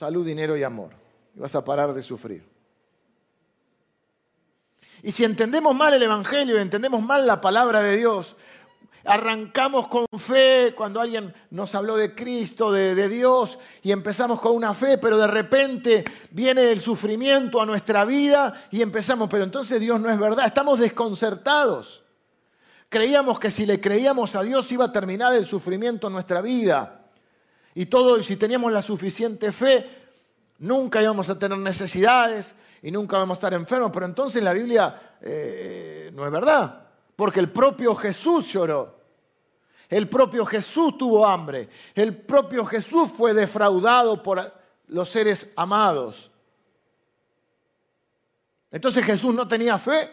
[0.00, 0.92] salud, dinero y amor.
[1.36, 2.42] Y vas a parar de sufrir.
[5.02, 8.34] Y si entendemos mal el Evangelio, entendemos mal la palabra de Dios,
[9.02, 14.74] Arrancamos con fe cuando alguien nos habló de Cristo, de, Dios, y empezamos con una
[14.74, 20.02] fe, pero de repente viene el sufrimiento a nuestra vida y empezamos, pero entonces Dios
[20.02, 22.02] no es verdad, estamos desconcertados.
[22.90, 26.99] Creíamos que si le creíamos a Dios iba a terminar el sufrimiento en nuestra vida.
[27.74, 29.88] Y todo, si teníamos la suficiente fe,
[30.58, 33.90] nunca íbamos a tener necesidades y nunca vamos a estar enfermos.
[33.92, 36.80] Pero entonces la Biblia eh, no es verdad
[37.20, 38.98] porque el propio Jesús lloró.
[39.90, 41.68] El propio Jesús tuvo hambre.
[41.94, 44.40] El propio Jesús fue defraudado por
[44.86, 46.30] los seres amados.
[48.70, 50.10] Entonces Jesús no tenía fe.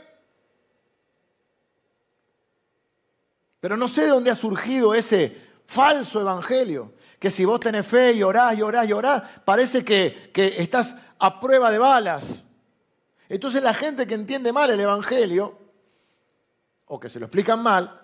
[3.62, 5.34] Pero no sé de dónde ha surgido ese
[5.66, 6.92] falso evangelio.
[7.20, 10.96] Que si vos tenés fe y orás y orás y orás, parece que, que estás
[11.20, 12.44] a prueba de balas.
[13.30, 15.58] Entonces la gente que entiende mal el evangelio
[16.88, 18.02] o que se lo explican mal,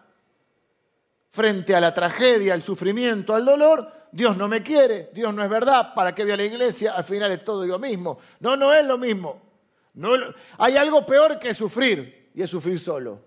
[1.30, 5.49] frente a la tragedia, al sufrimiento, al dolor, Dios no me quiere, Dios no es
[5.49, 6.93] verdad, ¿para qué voy a la iglesia?
[6.93, 8.19] Al final es todo lo mismo.
[8.39, 9.41] No, no es lo mismo.
[9.95, 10.12] No,
[10.58, 13.19] hay algo peor que sufrir, y es sufrir solo.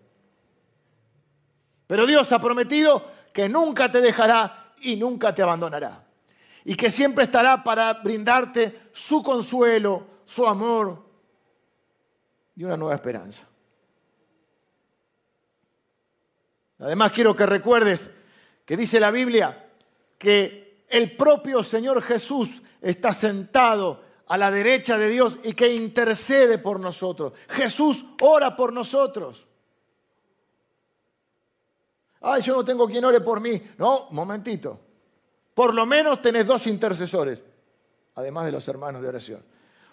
[1.87, 6.05] Pero Dios ha prometido que nunca te dejará y nunca te abandonará.
[6.65, 11.05] Y que siempre estará para brindarte su consuelo, su amor
[12.57, 13.47] y una nueva esperanza.
[16.79, 18.11] Además quiero que recuerdes
[18.65, 19.71] que dice la Biblia
[20.19, 26.59] que el propio Señor Jesús está sentado a la derecha de Dios y que intercede
[26.59, 27.33] por nosotros.
[27.49, 29.46] Jesús ora por nosotros.
[32.29, 33.61] Ay, yo no tengo quien ore por mí.
[33.79, 34.81] No, momentito.
[35.55, 37.41] Por lo menos tenés dos intercesores,
[38.17, 39.45] además de los hermanos de oración.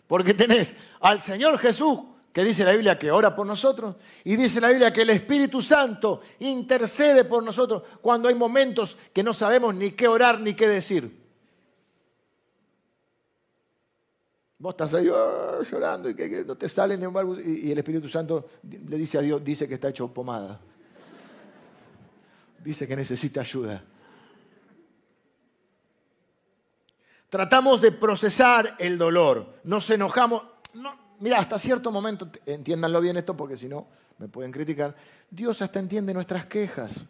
[0.08, 2.00] Porque tenés al Señor Jesús
[2.34, 5.62] que dice la Biblia que ora por nosotros, y dice la Biblia que el Espíritu
[5.62, 10.68] Santo intercede por nosotros cuando hay momentos que no sabemos ni qué orar ni qué
[10.68, 11.22] decir.
[14.58, 17.78] Vos estás ahí ah, llorando y que, no te sale ni un y, y el
[17.78, 20.60] Espíritu Santo le dice a Dios, dice que está hecho pomada.
[22.64, 23.84] Dice que necesita ayuda.
[27.30, 30.44] Tratamos de procesar el dolor, nos enojamos,
[30.76, 33.88] no, mira, hasta cierto momento, entiéndanlo bien esto porque si no
[34.20, 34.96] me pueden criticar,
[35.30, 37.02] Dios hasta entiende nuestras quejas.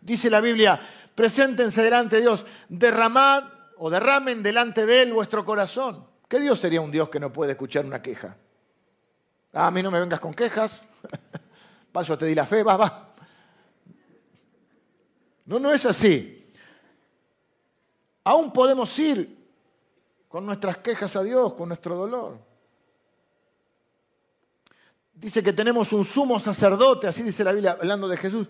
[0.00, 0.80] Dice la Biblia,
[1.14, 3.44] preséntense delante de Dios, derramad
[3.76, 6.04] o derramen delante de Él vuestro corazón.
[6.28, 8.36] ¿Qué Dios sería un Dios que no puede escuchar una queja?
[9.52, 10.82] Ah, a mí no me vengas con quejas.
[11.92, 13.07] Paso, te di la fe, va, va.
[15.48, 16.46] No, no es así.
[18.22, 19.34] Aún podemos ir
[20.28, 22.36] con nuestras quejas a Dios, con nuestro dolor.
[25.14, 28.46] Dice que tenemos un sumo sacerdote, así dice la Biblia hablando de Jesús,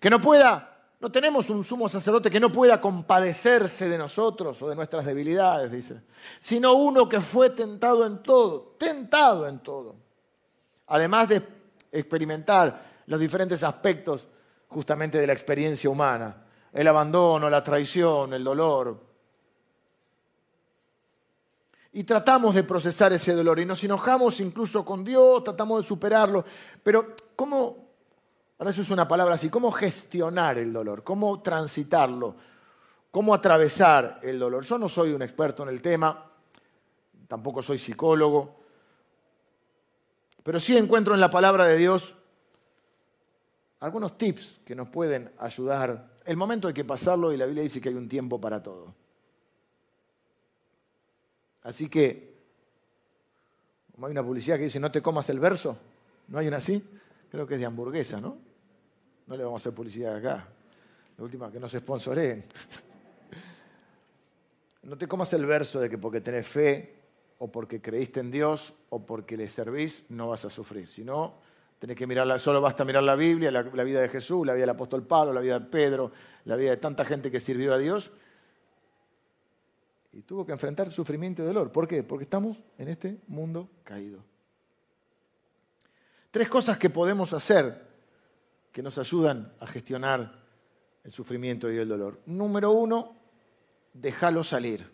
[0.00, 4.68] que no pueda, no tenemos un sumo sacerdote que no pueda compadecerse de nosotros o
[4.68, 6.02] de nuestras debilidades, dice,
[6.40, 9.94] sino uno que fue tentado en todo, tentado en todo.
[10.88, 11.42] Además de
[11.92, 14.26] experimentar los diferentes aspectos
[14.70, 19.10] justamente de la experiencia humana, el abandono, la traición, el dolor,
[21.92, 26.44] y tratamos de procesar ese dolor y nos enojamos incluso con Dios, tratamos de superarlo.
[26.84, 27.90] Pero ¿cómo,
[28.58, 31.02] ahora eso es una palabra así, cómo gestionar el dolor?
[31.02, 32.36] ¿Cómo transitarlo?
[33.10, 34.64] ¿Cómo atravesar el dolor?
[34.64, 36.30] Yo no soy un experto en el tema,
[37.26, 38.60] tampoco soy psicólogo,
[40.44, 42.14] pero sí encuentro en la palabra de Dios
[43.80, 46.12] algunos tips que nos pueden ayudar.
[46.24, 48.94] El momento hay que pasarlo y la Biblia dice que hay un tiempo para todo.
[51.62, 52.34] Así que,
[53.92, 55.76] como hay una publicidad que dice no te comas el verso,
[56.28, 56.82] ¿no hay una así?
[57.30, 58.38] Creo que es de hamburguesa, ¿no?
[59.26, 60.48] No le vamos a hacer publicidad acá.
[61.16, 62.44] La última que no se sponsoreen.
[64.82, 66.94] No te comas el verso de que porque tenés fe
[67.38, 70.88] o porque creíste en Dios o porque le servís no vas a sufrir.
[70.88, 71.34] Si no,
[71.80, 74.70] que mirarla, solo basta mirar la Biblia, la, la vida de Jesús, la vida del
[74.70, 76.12] apóstol Pablo, la vida de Pedro,
[76.44, 78.12] la vida de tanta gente que sirvió a Dios
[80.12, 81.70] y tuvo que enfrentar sufrimiento y dolor.
[81.70, 82.02] ¿Por qué?
[82.02, 84.22] Porque estamos en este mundo caído.
[86.30, 87.88] Tres cosas que podemos hacer
[88.72, 90.32] que nos ayudan a gestionar
[91.02, 92.20] el sufrimiento y el dolor.
[92.26, 93.16] Número uno,
[93.92, 94.90] déjalo salir.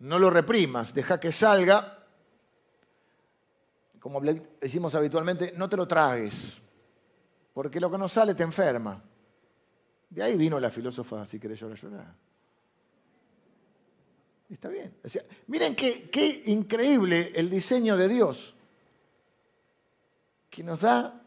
[0.00, 1.97] No lo reprimas, deja que salga.
[4.00, 6.58] Como decimos habitualmente, no te lo tragues,
[7.52, 9.02] porque lo que no sale te enferma.
[10.10, 12.14] De ahí vino la filósofa, si querés llorar, llorar.
[14.48, 14.94] Está bien.
[15.48, 18.54] miren qué, increíble el diseño de Dios,
[20.48, 21.22] que nos da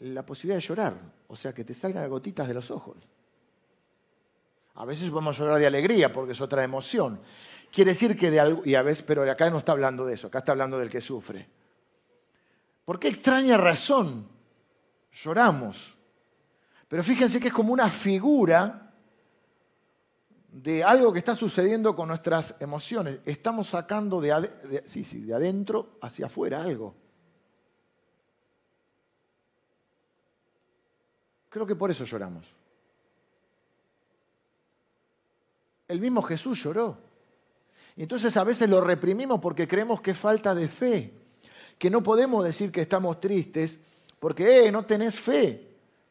[0.00, 0.94] la posibilidad de llorar,
[1.28, 2.96] o sea, que te salgan gotitas de los ojos.
[4.74, 7.20] A veces podemos llorar de alegría porque es otra emoción.
[7.72, 10.26] Quiere decir que de algo, y a veces, pero acá no está hablando de eso,
[10.28, 11.57] acá está hablando del que sufre.
[12.88, 14.26] ¿Por qué extraña razón
[15.12, 15.94] lloramos?
[16.88, 18.94] Pero fíjense que es como una figura
[20.48, 23.20] de algo que está sucediendo con nuestras emociones.
[23.26, 26.94] Estamos sacando de, sí, sí, de adentro hacia afuera algo.
[31.50, 32.46] Creo que por eso lloramos.
[35.88, 36.96] El mismo Jesús lloró.
[37.96, 41.17] Y entonces a veces lo reprimimos porque creemos que es falta de fe.
[41.78, 43.78] Que no podemos decir que estamos tristes
[44.18, 45.64] porque eh, no tenés fe.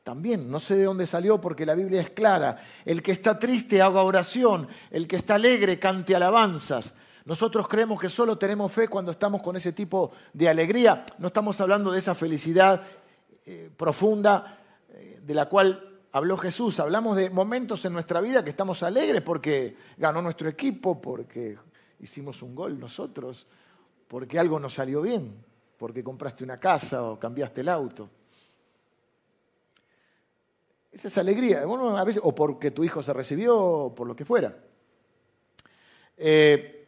[0.04, 2.64] También, no sé de dónde salió porque la Biblia es clara.
[2.86, 6.94] El que está triste haga oración, el que está alegre cante alabanzas.
[7.26, 11.06] Nosotros creemos que solo tenemos fe cuando estamos con ese tipo de alegría.
[11.20, 12.82] No estamos hablando de esa felicidad
[13.46, 16.80] eh, profunda eh, de la cual habló Jesús.
[16.80, 21.58] Hablamos de momentos en nuestra vida que estamos alegres porque ganó nuestro equipo, porque
[22.00, 23.46] hicimos un gol nosotros,
[24.08, 25.36] porque algo nos salió bien,
[25.78, 28.10] porque compraste una casa o cambiaste el auto.
[30.92, 34.26] Esa es alegría, a veces, o porque tu hijo se recibió, o por lo que
[34.26, 34.58] fuera.
[36.18, 36.88] Eh,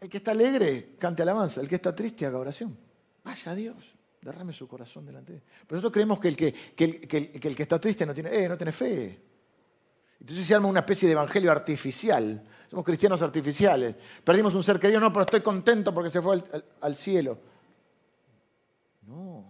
[0.00, 1.62] el que está alegre, cante alabanza.
[1.62, 2.76] El que está triste, haga oración.
[3.24, 5.44] Vaya a Dios, derrame su corazón delante de él.
[5.66, 8.72] Pero nosotros creemos que el que, el, que está triste no tiene, eh, no tiene
[8.72, 9.25] fe.
[10.20, 12.42] Entonces se arma una especie de evangelio artificial.
[12.70, 13.94] Somos cristianos artificiales.
[14.24, 16.42] Perdimos un ser querido, no, pero estoy contento porque se fue
[16.80, 17.38] al cielo.
[19.02, 19.44] No.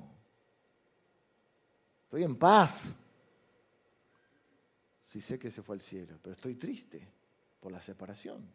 [2.04, 2.96] Estoy en paz.
[5.02, 7.08] Si sé que se fue al cielo, pero estoy triste
[7.60, 8.46] por la separación.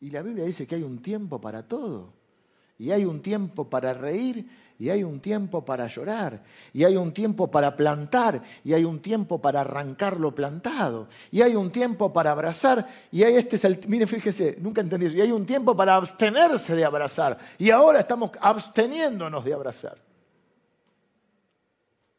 [0.00, 2.12] Y la Biblia dice que hay un tiempo para todo.
[2.78, 7.12] Y hay un tiempo para reír, y hay un tiempo para llorar, y hay un
[7.12, 12.12] tiempo para plantar, y hay un tiempo para arrancar lo plantado, y hay un tiempo
[12.12, 15.74] para abrazar, y hay este es el, mire, fíjese, nunca entendí y hay un tiempo
[15.76, 19.98] para abstenerse de abrazar, y ahora estamos absteniéndonos de abrazar.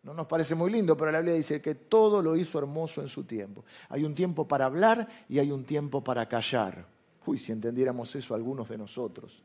[0.08, 3.10] No nos parece muy lindo, pero la Biblia dice que todo lo hizo hermoso en
[3.10, 3.66] su tiempo.
[3.90, 6.88] Hay un tiempo para hablar y hay un tiempo para callar.
[7.26, 9.44] Uy, si entendiéramos eso algunos de nosotros,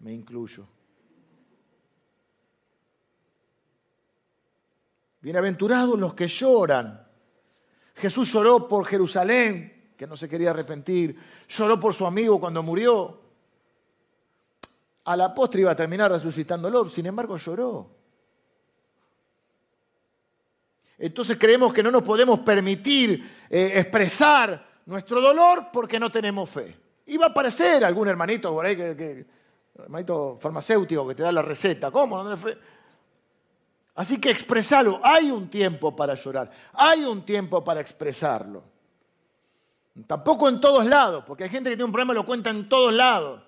[0.00, 0.66] me incluyo.
[5.28, 7.06] Bienaventurados los que lloran.
[7.96, 11.14] Jesús lloró por Jerusalén, que no se quería arrepentir.
[11.46, 13.20] Lloró por su amigo cuando murió.
[15.04, 17.90] A la postre iba a terminar resucitándolo, sin embargo lloró.
[20.96, 26.74] Entonces creemos que no nos podemos permitir eh, expresar nuestro dolor porque no tenemos fe.
[27.20, 29.26] Va a aparecer algún hermanito por ahí, que,
[29.74, 31.90] hermanito farmacéutico que te da la receta.
[31.90, 32.24] ¿Cómo?
[32.24, 32.56] ¿No fe?
[33.98, 35.00] Así que expresalo.
[35.02, 36.48] Hay un tiempo para llorar.
[36.74, 38.62] Hay un tiempo para expresarlo.
[40.06, 42.68] Tampoco en todos lados, porque hay gente que tiene un problema y lo cuenta en
[42.68, 43.42] todos lados.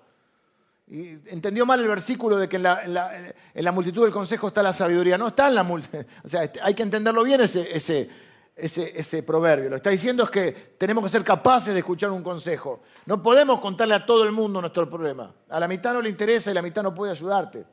[0.89, 5.17] Y entendió mal el versículo de que en la, multitud del consejo está la sabiduría.
[5.17, 6.03] No está en la multitud.
[6.25, 8.09] O sea, este, hay que entenderlo bien ese, ese,
[8.57, 9.69] ese, proverbio.
[9.69, 12.81] Lo está diciendo es que tenemos que ser capaces de escuchar un consejo.
[13.05, 15.33] No podemos contarle a todo el mundo nuestro problema.
[15.47, 17.65] A la mitad no le interesa y la mitad no puede ayudarte.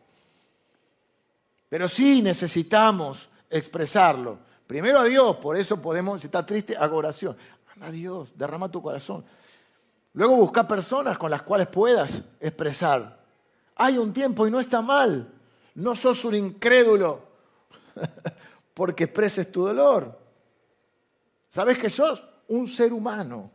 [1.69, 4.39] Pero sí necesitamos expresarlo.
[4.67, 7.37] Primero a Dios, por eso podemos, si está triste, haga oración.
[7.81, 9.25] A Dios, derrama tu corazón.
[10.15, 13.19] Luego busca personas con las cuales puedas expresar.
[13.77, 15.33] Hay un tiempo y no está mal.
[15.75, 17.23] No sos un incrédulo
[18.75, 20.19] porque expreses tu dolor.
[21.49, 22.25] ¿Sabes que sos?
[22.49, 23.51] Un ser humano.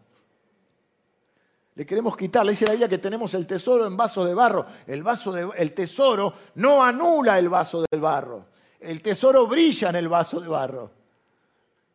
[1.76, 2.46] Le queremos quitar.
[2.46, 4.66] Le dice la Biblia que tenemos el tesoro en vaso de barro.
[4.86, 8.46] El, vaso el tesoro no anula el vaso del barro.
[8.80, 10.92] El tesoro brilla en el vaso de barro.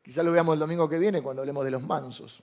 [0.02, 2.42] Quizá lo veamos el domingo que viene cuando hablemos de los mansos.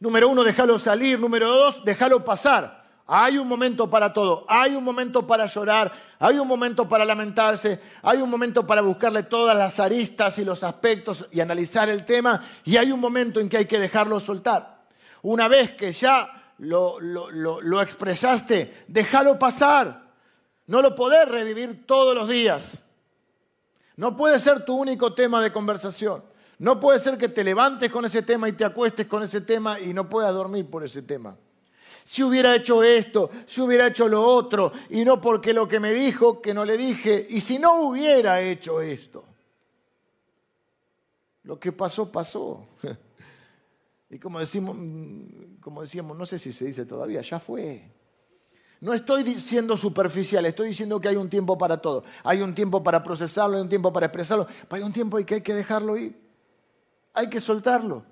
[0.00, 1.20] Número uno, déjalo salir.
[1.20, 2.84] Número dos, déjalo pasar.
[3.06, 4.46] Hay un momento para todo.
[4.48, 5.92] Hay un momento para llorar.
[6.18, 7.80] Hay un momento para lamentarse.
[8.02, 12.42] Hay un momento para buscarle todas las aristas y los aspectos y analizar el tema.
[12.64, 14.73] Y hay un momento en que hay que dejarlo soltar.
[15.24, 20.12] Una vez que ya lo, expresaste, déjalo pasar.
[20.66, 22.78] No lo podés revivir todos los días.
[23.96, 26.22] No puede ser tu único tema de conversación.
[26.58, 29.80] No puede ser que te levantes con ese tema y te acuestes con ese tema
[29.80, 31.34] y no puedas dormir por ese tema.
[32.04, 35.94] Si hubiera hecho esto, si hubiera hecho lo otro, y no porque lo que me
[35.94, 39.24] dijo, que no le dije, y si no hubiera hecho esto.
[41.44, 42.62] Lo que pasó, pasó.
[44.14, 44.76] Y como, decimos,
[45.60, 47.90] como decíamos, no sé si se dice todavía, ya fue.
[48.80, 52.04] No estoy siendo superficial, estoy diciendo que hay un tiempo para todo.
[52.22, 55.34] Hay un tiempo para procesarlo, hay un tiempo para expresarlo, hay un tiempo en que
[55.34, 56.16] hay que dejarlo ir.
[57.12, 58.04] Hay que soltarlo.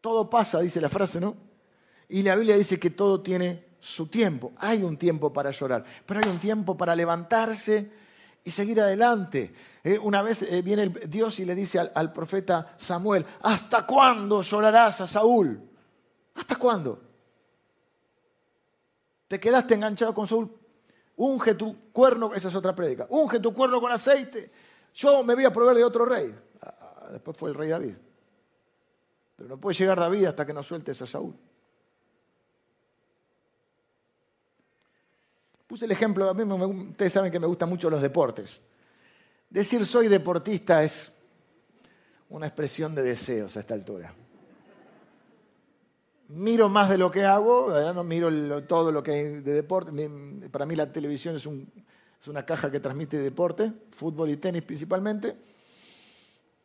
[0.00, 1.36] Todo pasa, dice la frase, ¿no?
[2.08, 4.50] Y la Biblia dice que todo tiene su tiempo.
[4.56, 7.92] Hay un tiempo para llorar, pero hay un tiempo para levantarse
[8.48, 9.52] y seguir adelante.
[9.84, 15.02] Eh, una vez eh, viene Dios y le dice al, profeta Samuel, ¿hasta cuándo llorarás
[15.02, 15.60] a Saúl?
[16.34, 16.98] ¿Hasta cuándo?
[19.28, 20.50] Te quedaste enganchado con Saúl.
[21.16, 23.06] Unge tu cuerno, esa es otra prédica.
[23.10, 24.50] Unge tu cuerno con aceite.
[24.94, 26.34] Yo me voy a proveer de otro rey.
[26.62, 27.96] Ah, ah, después fue el rey David.
[29.36, 31.34] Pero no puede llegar David hasta que no sueltes a Saúl.
[35.68, 38.58] Puse el ejemplo, a mí ustedes saben que me gustan mucho los deportes.
[39.50, 41.12] Decir soy deportista es
[42.30, 44.14] una expresión de deseos a esta altura.
[46.28, 50.10] Miro más de lo que hago, no miro todo lo que hay de deporte.
[50.50, 51.46] Para mí la televisión es,
[52.26, 55.36] una caja que transmite deporte, fútbol y tenis principalmente.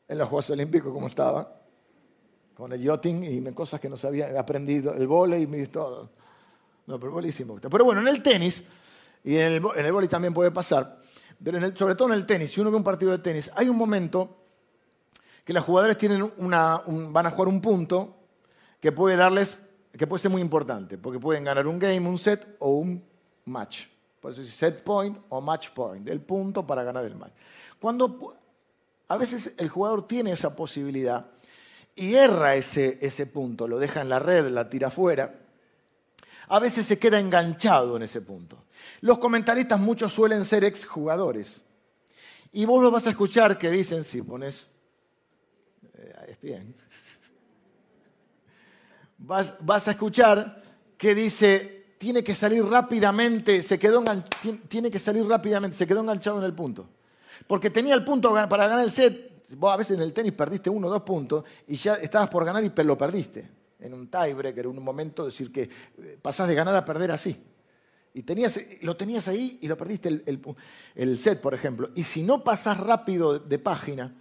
[0.07, 1.61] En los Juegos Olímpicos como estaba,
[2.53, 6.09] con el yachting y cosas que no sabía, aprendido, el volei y todo.
[6.87, 7.69] No, pero me gusta.
[7.69, 8.63] Pero bueno, en el tenis
[9.23, 11.01] y en el, en el también puede pasar,
[11.43, 13.77] pero sobre todo en el tenis, si uno ve un partido de tenis, hay un
[13.77, 14.37] momento
[15.43, 18.15] que los jugadores tienen una, van a jugar un punto
[18.79, 19.59] que puede darles,
[19.97, 23.03] que puede ser muy importante, porque pueden ganar un game, un set o un
[23.45, 23.87] match.
[24.21, 27.33] Por eso es set point o match point, el punto para ganar el match.
[27.79, 28.37] Cuando
[29.09, 31.27] a veces el jugador tiene esa posibilidad
[31.95, 35.42] y erra ese, ese punto, lo deja en la red, la tira fuera,
[36.53, 38.65] a veces se queda enganchado en ese punto.
[39.01, 41.61] Los comentaristas muchos suelen ser exjugadores.
[42.51, 44.67] Y vos lo vas a escuchar que dicen, si pones,
[45.95, 46.75] eh, es bien,
[49.17, 50.61] vas, vas, a escuchar
[50.95, 54.03] que dice, tiene que salir rápidamente, se quedó
[54.67, 56.87] tiene que salir rápidamente, se quedó enganchado en el punto.
[57.47, 60.69] Porque tenía el punto para ganar el set, vos a veces en el tenis perdiste
[60.69, 64.65] uno o dos puntos y ya estabas por ganar y lo perdiste en un tiebreaker,
[64.65, 67.37] en un momento, decir que eh, pasás de ganar a perder así.
[68.13, 70.23] Y tenías, lo tenías ahí y lo perdiste
[70.95, 71.89] el, set, por ejemplo.
[71.95, 74.15] Y si no pasás rápido de, página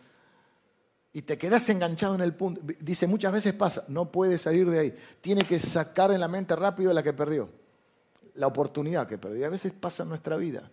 [1.12, 4.78] y te quedás enganchado en el punto, dice muchas veces pasa, no puede salir de
[4.78, 4.96] ahí.
[5.20, 7.50] Tiene que sacar en la mente rápido la que perdió,
[8.34, 9.46] la oportunidad que perdió.
[9.46, 10.70] A veces pasa en nuestra vida.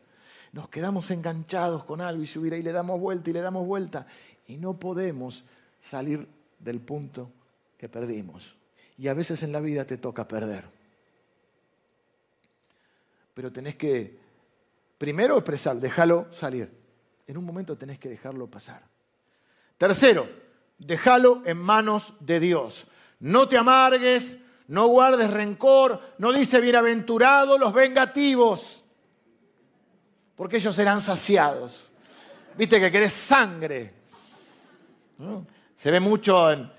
[0.54, 4.08] Nos quedamos enganchados con algo y subir ahí le damos vuelta y le damos vuelta.
[4.48, 5.44] Y no podemos
[5.82, 6.26] salir
[6.58, 7.32] del punto
[7.78, 8.59] que perdimos.
[9.00, 10.66] Y a veces en la vida te toca perder.
[13.34, 14.20] Pero tenés que,
[14.98, 16.70] primero expresar, déjalo salir.
[17.26, 18.84] En un momento tenés que dejarlo pasar.
[19.78, 20.28] Tercero,
[20.78, 22.88] déjalo en manos de Dios.
[23.20, 24.38] No te amargues,
[24.68, 28.84] no guardes rencor, no dice bienaventurados los vengativos,
[30.36, 31.90] porque ellos serán saciados.
[32.58, 33.94] Viste que querés sangre.
[35.78, 36.79] Se ve mucho en,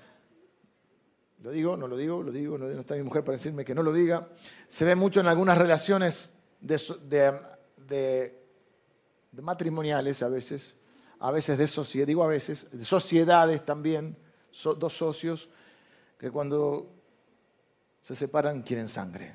[1.41, 3.81] lo digo, no lo digo, lo digo, no está mi mujer para decirme que no
[3.81, 4.29] lo diga.
[4.67, 8.37] Se ve mucho en algunas relaciones de,
[9.41, 10.75] matrimoniales a veces,
[11.19, 14.17] a veces de sociedad, digo a veces, de sociedades también,
[14.77, 15.49] dos socios,
[16.19, 16.93] que cuando
[18.01, 19.33] se separan quieren sangre.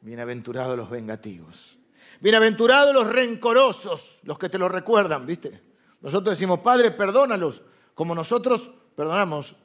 [0.00, 1.78] Bienaventurados los vengativos.
[2.20, 5.62] Bienaventurados los rencorosos, los que te lo recuerdan, ¿viste?
[6.00, 7.62] Nosotros decimos, Padre, perdónalos,
[7.94, 9.56] como nosotros perdonamos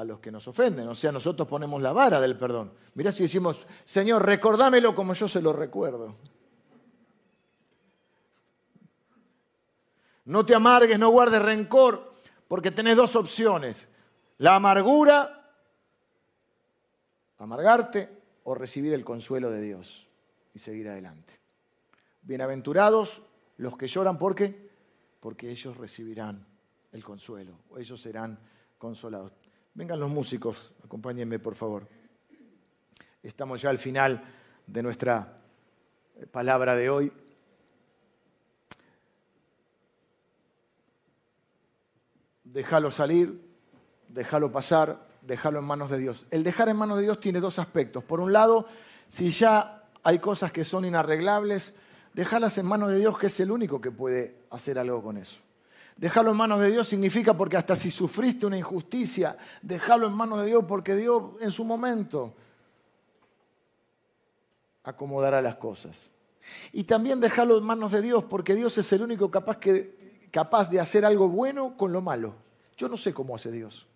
[0.00, 0.88] a los que nos ofenden.
[0.88, 2.72] O sea, nosotros ponemos la vara del perdón.
[2.94, 6.16] Mirá si decimos, Señor, recordámelo como yo se lo recuerdo.
[10.24, 12.14] No te amargues, no guardes rencor,
[12.48, 13.88] Porque tenés dos opciones.
[14.38, 15.54] La amargura,
[17.38, 18.08] amargarte
[18.44, 20.08] o recibir el consuelo de Dios
[20.54, 21.38] y seguir adelante.
[22.22, 23.22] Bienaventurados
[23.58, 24.70] los que lloran, ¿por qué?
[25.20, 26.46] Porque ellos recibirán
[26.92, 28.38] el consuelo, o ellos serán
[28.78, 29.32] consolados.
[29.74, 31.88] Vengan los músicos, acompáñenme por favor.
[33.22, 34.22] Estamos ya al final
[34.66, 35.36] de nuestra
[36.32, 37.12] palabra de hoy.
[42.44, 43.40] Déjalo salir,
[44.08, 46.26] déjalo pasar, déjalo en manos de Dios.
[46.30, 48.02] El dejar en manos de Dios tiene dos aspectos.
[48.02, 48.66] Por un lado,
[49.06, 51.74] si ya hay cosas que son inarreglables,
[52.12, 55.40] déjalas en manos de Dios, que es el único que puede hacer algo con eso.
[56.00, 60.40] Dejarlo en manos de Dios significa porque hasta si sufriste una injusticia, déjalo en manos
[60.40, 62.32] de Dios porque Dios en su momento
[64.82, 66.10] acomodará las cosas.
[66.72, 70.70] Y también dejarlo en manos de Dios porque Dios es el único capaz, que, capaz
[70.70, 72.34] de hacer algo bueno con lo malo.
[72.78, 73.86] Yo no sé cómo hace Dios.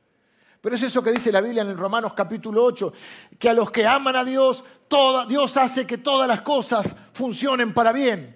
[0.60, 2.92] Pero es eso que dice la Biblia en Romanos capítulo 8,
[3.38, 4.62] que a los que aman a Dios,
[5.26, 8.33] Dios hace que todas las cosas funcionen para bien.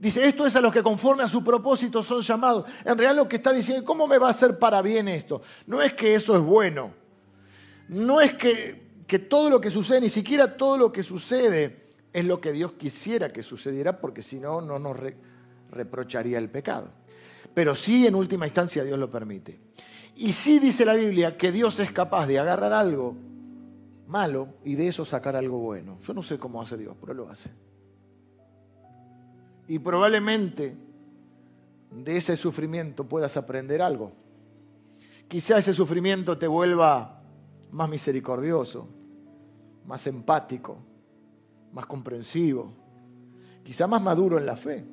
[0.00, 2.64] Dice, esto es a los que conforme a su propósito son llamados.
[2.86, 5.42] En realidad lo que está diciendo, ¿cómo me va a hacer para bien esto?
[5.66, 6.94] No es que eso es bueno.
[7.88, 12.24] No es que, que todo lo que sucede, ni siquiera todo lo que sucede es
[12.24, 14.96] lo que Dios quisiera que sucediera, porque si no, no nos
[15.70, 16.88] reprocharía el pecado.
[17.52, 19.60] Pero sí, en última instancia, Dios lo permite.
[20.16, 23.16] Y sí dice la Biblia que Dios es capaz de agarrar algo
[24.06, 25.98] malo y de eso sacar algo bueno.
[26.06, 27.50] Yo no sé cómo hace Dios, pero lo hace.
[29.70, 30.76] Y probablemente
[31.92, 34.10] de ese sufrimiento puedas aprender algo.
[35.28, 37.22] Quizá ese sufrimiento te vuelva
[37.70, 38.88] más misericordioso,
[39.86, 40.76] más empático,
[41.70, 42.72] más comprensivo,
[43.62, 44.84] quizá más maduro en la fe,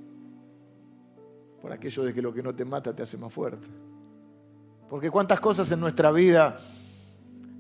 [1.59, 3.65] por aquello de que lo que no te mata te hace más fuerte.
[4.88, 6.55] Porque cuántas cosas en nuestra vida,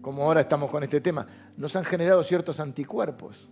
[0.03, 1.25] como ahora estamos con este tema,
[1.57, 3.49] nos han generado ciertos anticuerpos.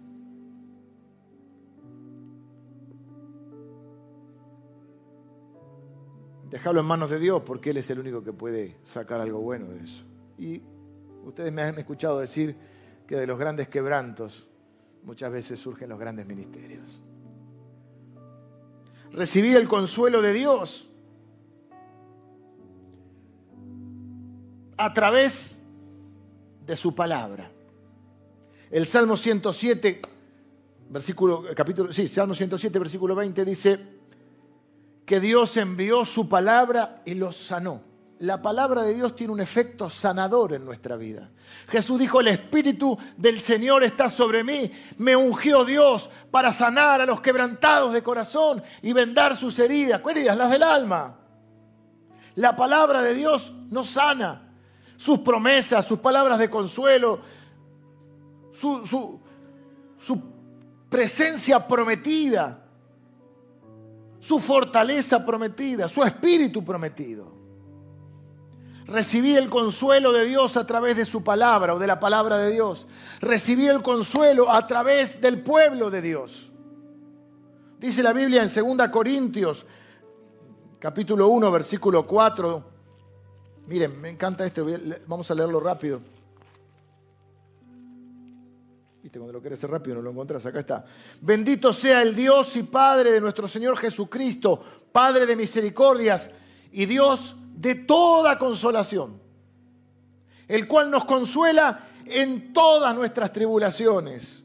[6.55, 9.65] Dejarlo en manos de Dios porque Él es el único que puede sacar algo bueno
[9.73, 10.05] de eso.
[10.37, 10.61] Y
[11.25, 12.55] ustedes me han escuchado decir
[13.05, 14.47] que de los grandes quebrantos
[15.03, 17.01] muchas veces surgen los grandes ministerios.
[19.11, 20.87] Recibí el consuelo de Dios
[24.77, 25.61] a través
[26.65, 27.51] de su palabra.
[28.71, 30.01] El Salmo 107,
[30.89, 33.94] versículo, capítulo, sí, Salmo 107, versículo 20 dice,
[35.05, 37.81] que Dios envió su palabra y los sanó.
[38.19, 41.29] La palabra de Dios tiene un efecto sanador en nuestra vida.
[41.67, 44.71] Jesús dijo, el Espíritu del Señor está sobre mí.
[44.97, 50.01] Me ungió Dios para sanar a los quebrantados de corazón y vendar sus heridas.
[50.01, 50.37] ¿Qué heridas?
[50.37, 51.19] Las del alma.
[52.35, 54.53] La palabra de Dios nos sana.
[54.95, 57.19] Sus promesas, sus palabras de consuelo,
[58.53, 59.19] su, su,
[59.97, 60.21] su
[60.89, 62.64] presencia prometida
[64.25, 67.31] su fortaleza prometida, su espíritu prometido.
[68.87, 72.51] Recibí el consuelo de Dios a través de su palabra o de la palabra de
[72.51, 72.87] Dios.
[73.21, 76.51] Recibí el consuelo a través del pueblo de Dios.
[77.79, 79.63] Dice la Biblia en 2 Corintios,
[80.79, 82.63] capítulo 1, versículo 4.
[83.67, 84.65] Miren, me encanta esto,
[85.05, 86.01] vamos a leerlo rápido.
[89.11, 90.45] Cuando lo quieres hacer rápido no lo encontrás.
[90.45, 90.85] Acá está.
[91.21, 96.29] Bendito sea el Dios y Padre de nuestro Señor Jesucristo, Padre de misericordias
[96.71, 99.21] y Dios de toda consolación,
[100.47, 104.43] el cual nos consuela en todas nuestras tribulaciones,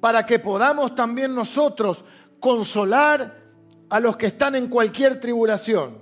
[0.00, 2.04] para que podamos también nosotros
[2.38, 3.36] consolar
[3.88, 5.98] a los que están en cualquier tribulación,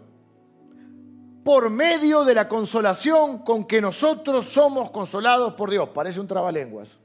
[1.45, 5.89] por medio de la consolación con que nosotros somos consolados por Dios.
[5.91, 6.99] Parece un trabalenguas.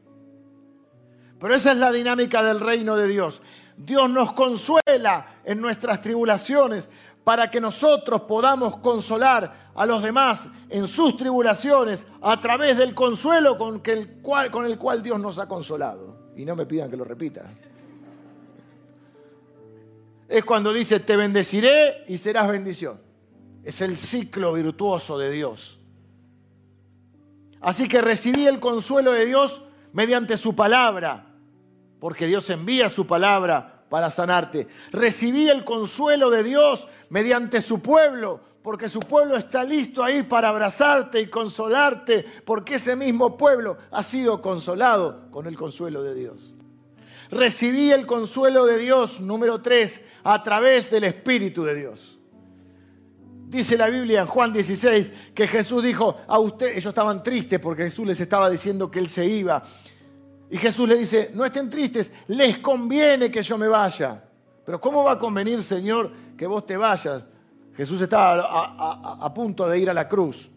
[1.41, 3.41] Pero esa es la dinámica del reino de Dios.
[3.75, 6.87] Dios nos consuela en nuestras tribulaciones
[7.23, 13.57] para que nosotros podamos consolar a los demás en sus tribulaciones a través del consuelo
[13.57, 16.31] con, el cual, con el cual Dios nos ha consolado.
[16.35, 17.43] Y no me pidan que lo repita.
[20.29, 23.01] Es cuando dice, te bendeciré y serás bendición.
[23.63, 25.79] Es el ciclo virtuoso de Dios.
[27.61, 29.63] Así que recibí el consuelo de Dios
[29.93, 31.29] mediante su palabra
[32.01, 34.67] porque Dios envía su palabra para sanarte.
[34.91, 40.49] Recibí el consuelo de Dios mediante su pueblo, porque su pueblo está listo ahí para
[40.49, 46.55] abrazarte y consolarte, porque ese mismo pueblo ha sido consolado con el consuelo de Dios.
[47.29, 52.17] Recibí el consuelo de Dios, número tres, a través del Espíritu de Dios.
[53.47, 57.83] Dice la Biblia en Juan 16 que Jesús dijo a usted, ellos estaban tristes porque
[57.83, 59.61] Jesús les estaba diciendo que él se iba.
[60.51, 64.21] Y Jesús le dice, no estén tristes, les conviene que yo me vaya.
[64.65, 67.25] Pero ¿cómo va a convenir, Señor, que vos te vayas?
[67.73, 70.51] Jesús estaba a, punto de ir a la cruz.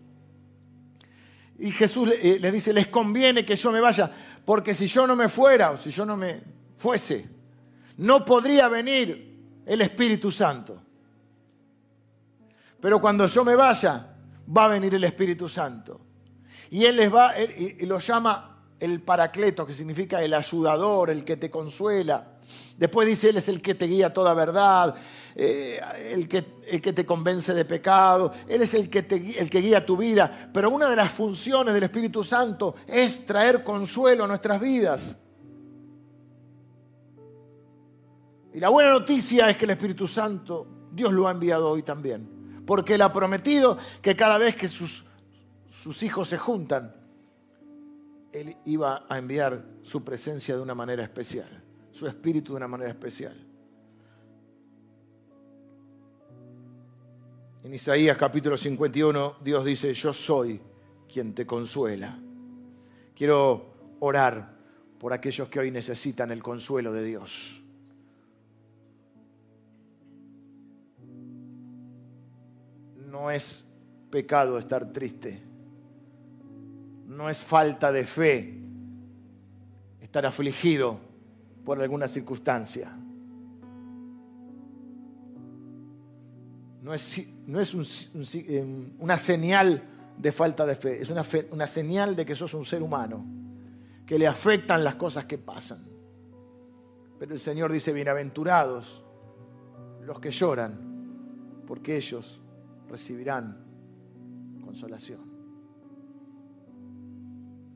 [1.61, 4.11] Y Jesús le, le dice, les conviene que yo me vaya,
[4.45, 6.43] porque si yo no me fuera o si yo no me
[6.77, 7.29] fuese,
[7.99, 10.83] no podría venir el Espíritu Santo.
[12.81, 14.13] Pero cuando yo me vaya,
[14.55, 16.01] va a venir el Espíritu Santo.
[16.71, 21.37] Y Él les va, y lo llama el paracleto, que significa el ayudador, el que
[21.37, 22.33] te consuela.
[22.77, 24.95] Después dice, Él es el que te guía toda verdad,
[25.35, 25.81] eh,
[26.13, 29.61] el, que, el, que, te convence de pecado, Él es el que, te, el que
[29.61, 30.51] guía tu vida.
[30.53, 35.17] Pero una de las funciones del Espíritu Santo es traer consuelo a nuestras vidas.
[38.53, 42.35] Y la buena noticia es que el Espíritu Santo, Dios lo ha enviado hoy también
[42.65, 45.05] porque Él ha prometido que cada vez que sus,
[45.83, 46.95] sus hijos se juntan,
[48.35, 51.49] Él iba a enviar su presencia de una manera especial,
[51.91, 53.35] su espíritu de una manera especial.
[57.63, 60.61] En Isaías capítulo 51 Dios dice, yo soy
[61.11, 62.19] quien te consuela.
[63.15, 64.55] Quiero orar
[64.99, 67.65] por aquellos que hoy necesitan el consuelo de Dios.
[73.15, 73.65] no es
[74.11, 75.41] pecado estar triste.
[77.07, 78.61] No es falta de fe
[80.01, 80.99] estar afligido
[81.65, 82.97] por alguna circunstancia.
[86.83, 87.75] No es, no es
[88.15, 89.83] em, una señal
[90.19, 93.25] de falta de fe, es una, una señal de que sos un ser humano,
[94.07, 95.83] que le afectan las cosas que pasan.
[97.19, 99.03] Pero el Señor dice, bienaventurados
[100.03, 102.41] los que lloran, porque ellos
[102.89, 103.65] recibirán
[104.63, 105.34] consolación.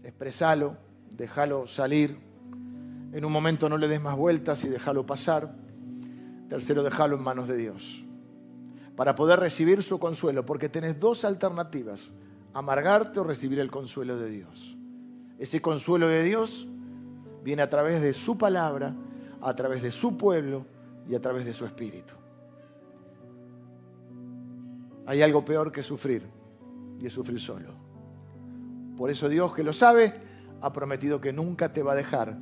[0.09, 0.75] Expresalo,
[1.11, 2.19] déjalo salir.
[3.13, 5.55] En un momento no le des más vueltas y déjalo pasar.
[6.49, 8.07] Tercero, déjalo en manos de Dios.
[8.97, 12.11] Para poder recibir su consuelo, porque tenés dos alternativas,
[12.55, 14.79] amargarte o recibir el consuelo de Dios.
[15.39, 16.67] Ese consuelo de Dios
[17.45, 18.95] viene a través de su palabra,
[19.43, 20.65] a través de su pueblo
[21.07, 22.15] y a través de su espíritu.
[25.05, 26.23] Hay algo peor que sufrir
[26.99, 27.88] y es sufrir solo.
[28.99, 30.13] Por eso Dios que lo sabe
[30.61, 32.37] ha prometido que nunca te va a dejar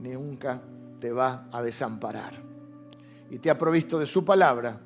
[0.00, 0.60] ni nunca
[0.98, 2.42] te va a desamparar.
[3.30, 4.80] Y te ha provisto de su palabra,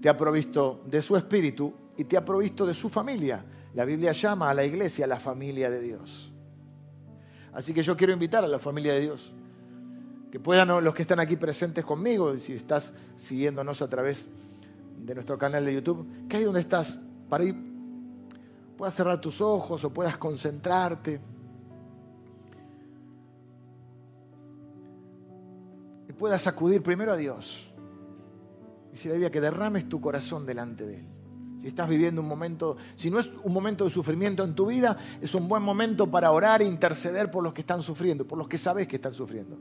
[0.00, 3.44] te ha provisto de su espíritu y te ha provisto de su familia.
[3.74, 6.32] La Biblia llama a la iglesia la familia de Dios.
[7.52, 9.34] Así que yo quiero invitar a la familia de Dios
[10.30, 14.28] que puedan los que están aquí presentes conmigo, si estás siguiéndonos a través
[14.96, 16.98] de nuestro canal de YouTube, que ahí donde estás,
[17.28, 17.71] para ir,
[18.82, 21.20] puedas cerrar tus ojos o puedas concentrarte.
[26.08, 27.72] Y puedas acudir primero a Dios.
[28.92, 31.08] Y si la Biblia que derrames tu corazón delante de Él.
[31.60, 34.96] Si estás viviendo un momento, si no es un momento de sufrimiento en tu vida,
[35.20, 38.48] es un buen momento para orar e interceder por los que están sufriendo, por los
[38.48, 39.60] que sabes que están sufriendo.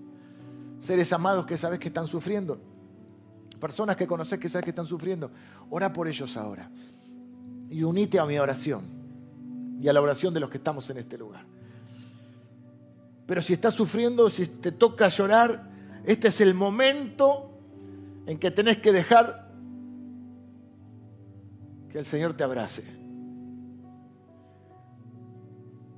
[0.79, 2.59] Seres amados que sabes que están sufriendo
[3.59, 5.29] personas que conoces que sabes que están sufriendo,
[5.69, 6.71] ora por ellos ahora.
[7.69, 9.00] Y unite a mi oración
[9.81, 11.43] y a la oración de los que estamos en este lugar.
[13.25, 15.71] Pero si estás sufriendo, si te toca llorar,
[16.05, 17.49] este es el momento
[18.27, 19.49] en que tenés que dejar
[21.89, 22.83] que el Señor te abrace.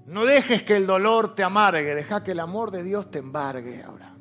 [0.05, 3.83] No dejes que el dolor te amargue, deja que el amor de Dios te embargue
[3.83, 4.15] ahora.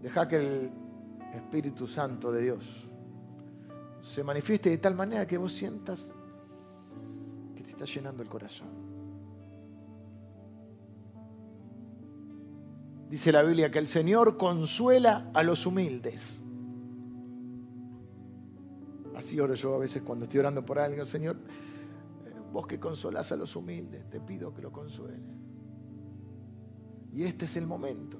[0.00, 0.72] Deja que el
[1.34, 2.88] Espíritu Santo de Dios
[4.04, 6.12] se manifieste de tal manera que vos sientas
[7.56, 8.68] que te está llenando el corazón.
[13.08, 16.40] Dice la Biblia que el Señor consuela a los humildes.
[19.16, 23.32] Así oro yo a veces cuando estoy orando por alguien, Señor, eh, vos que consolás
[23.32, 25.20] a los humildes, te pido que lo consueles.
[27.12, 28.18] Y este es el momento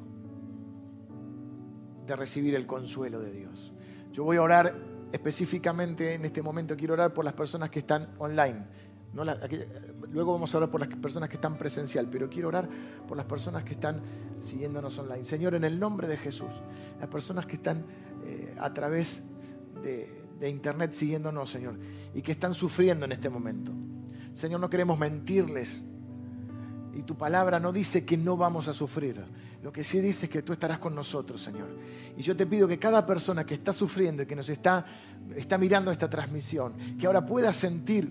[2.07, 3.73] de recibir el consuelo de Dios.
[4.13, 8.09] Yo voy a orar específicamente en este momento, quiero orar por las personas que están
[8.19, 8.67] online.
[10.11, 12.69] luego vamos a orar por las personas que están presencial, pero quiero orar
[13.07, 14.03] por las personas que están
[14.41, 15.25] siguiéndonos online.
[15.25, 16.51] Señor, en el nombre de Jesús,
[16.99, 17.85] las personas que están
[18.27, 19.23] eh, a través
[19.85, 21.79] de, de internet siguiéndonos, Señor,
[22.13, 23.71] y que están sufriendo en este momento.
[24.33, 25.85] Señor, no queremos mentirles
[26.97, 29.23] Y tu palabra no dice que no vamos a sufrir.
[29.63, 31.69] Lo que sí dice es que tú estarás con nosotros, Señor.
[32.17, 34.85] Y yo te pido que cada persona que está sufriendo y que nos está,
[35.35, 38.11] está mirando esta transmisión, que ahora pueda sentir,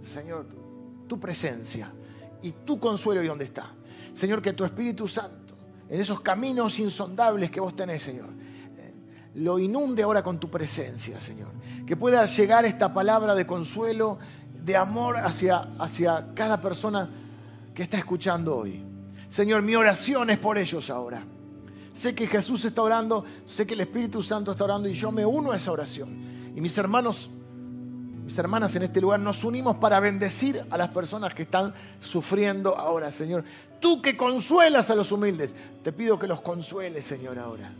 [0.00, 0.46] Señor,
[1.08, 1.92] tu presencia
[2.40, 3.72] y tu consuelo y dónde está.
[4.12, 5.54] Señor, que tu Espíritu Santo,
[5.88, 8.28] en esos caminos insondables que vos tenés, Señor,
[8.76, 8.94] eh,
[9.34, 11.50] lo inunde ahora con tu presencia, Señor.
[11.86, 14.18] Que pueda llegar esta palabra de consuelo,
[14.64, 17.10] de amor hacia, hacia cada persona
[17.74, 18.84] que está escuchando hoy.
[19.28, 21.24] Señor, mi oración es por ellos ahora.
[21.92, 25.24] Sé que Jesús está orando, sé que el Espíritu Santo está orando y yo me
[25.26, 26.10] uno a esa oración.
[26.54, 27.30] Y mis hermanos,
[28.24, 32.78] mis hermanas en este lugar, nos unimos para bendecir a las personas que están sufriendo
[32.78, 33.44] ahora, Señor.
[33.80, 37.72] Tú que consuelas a los humildes, te pido que los consueles, Señor, ahora.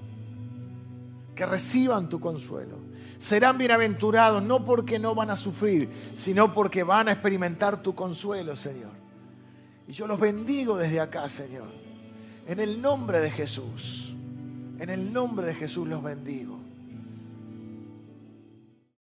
[1.34, 2.76] Que reciban tu consuelo.
[3.18, 8.56] Serán bienaventurados no porque no van a sufrir, sino porque van a experimentar tu consuelo,
[8.56, 9.01] Señor.
[9.88, 11.68] Y yo los bendigo desde acá, Señor.
[12.46, 14.14] En el nombre de Jesús.
[14.78, 16.61] En el nombre de Jesús los bendigo.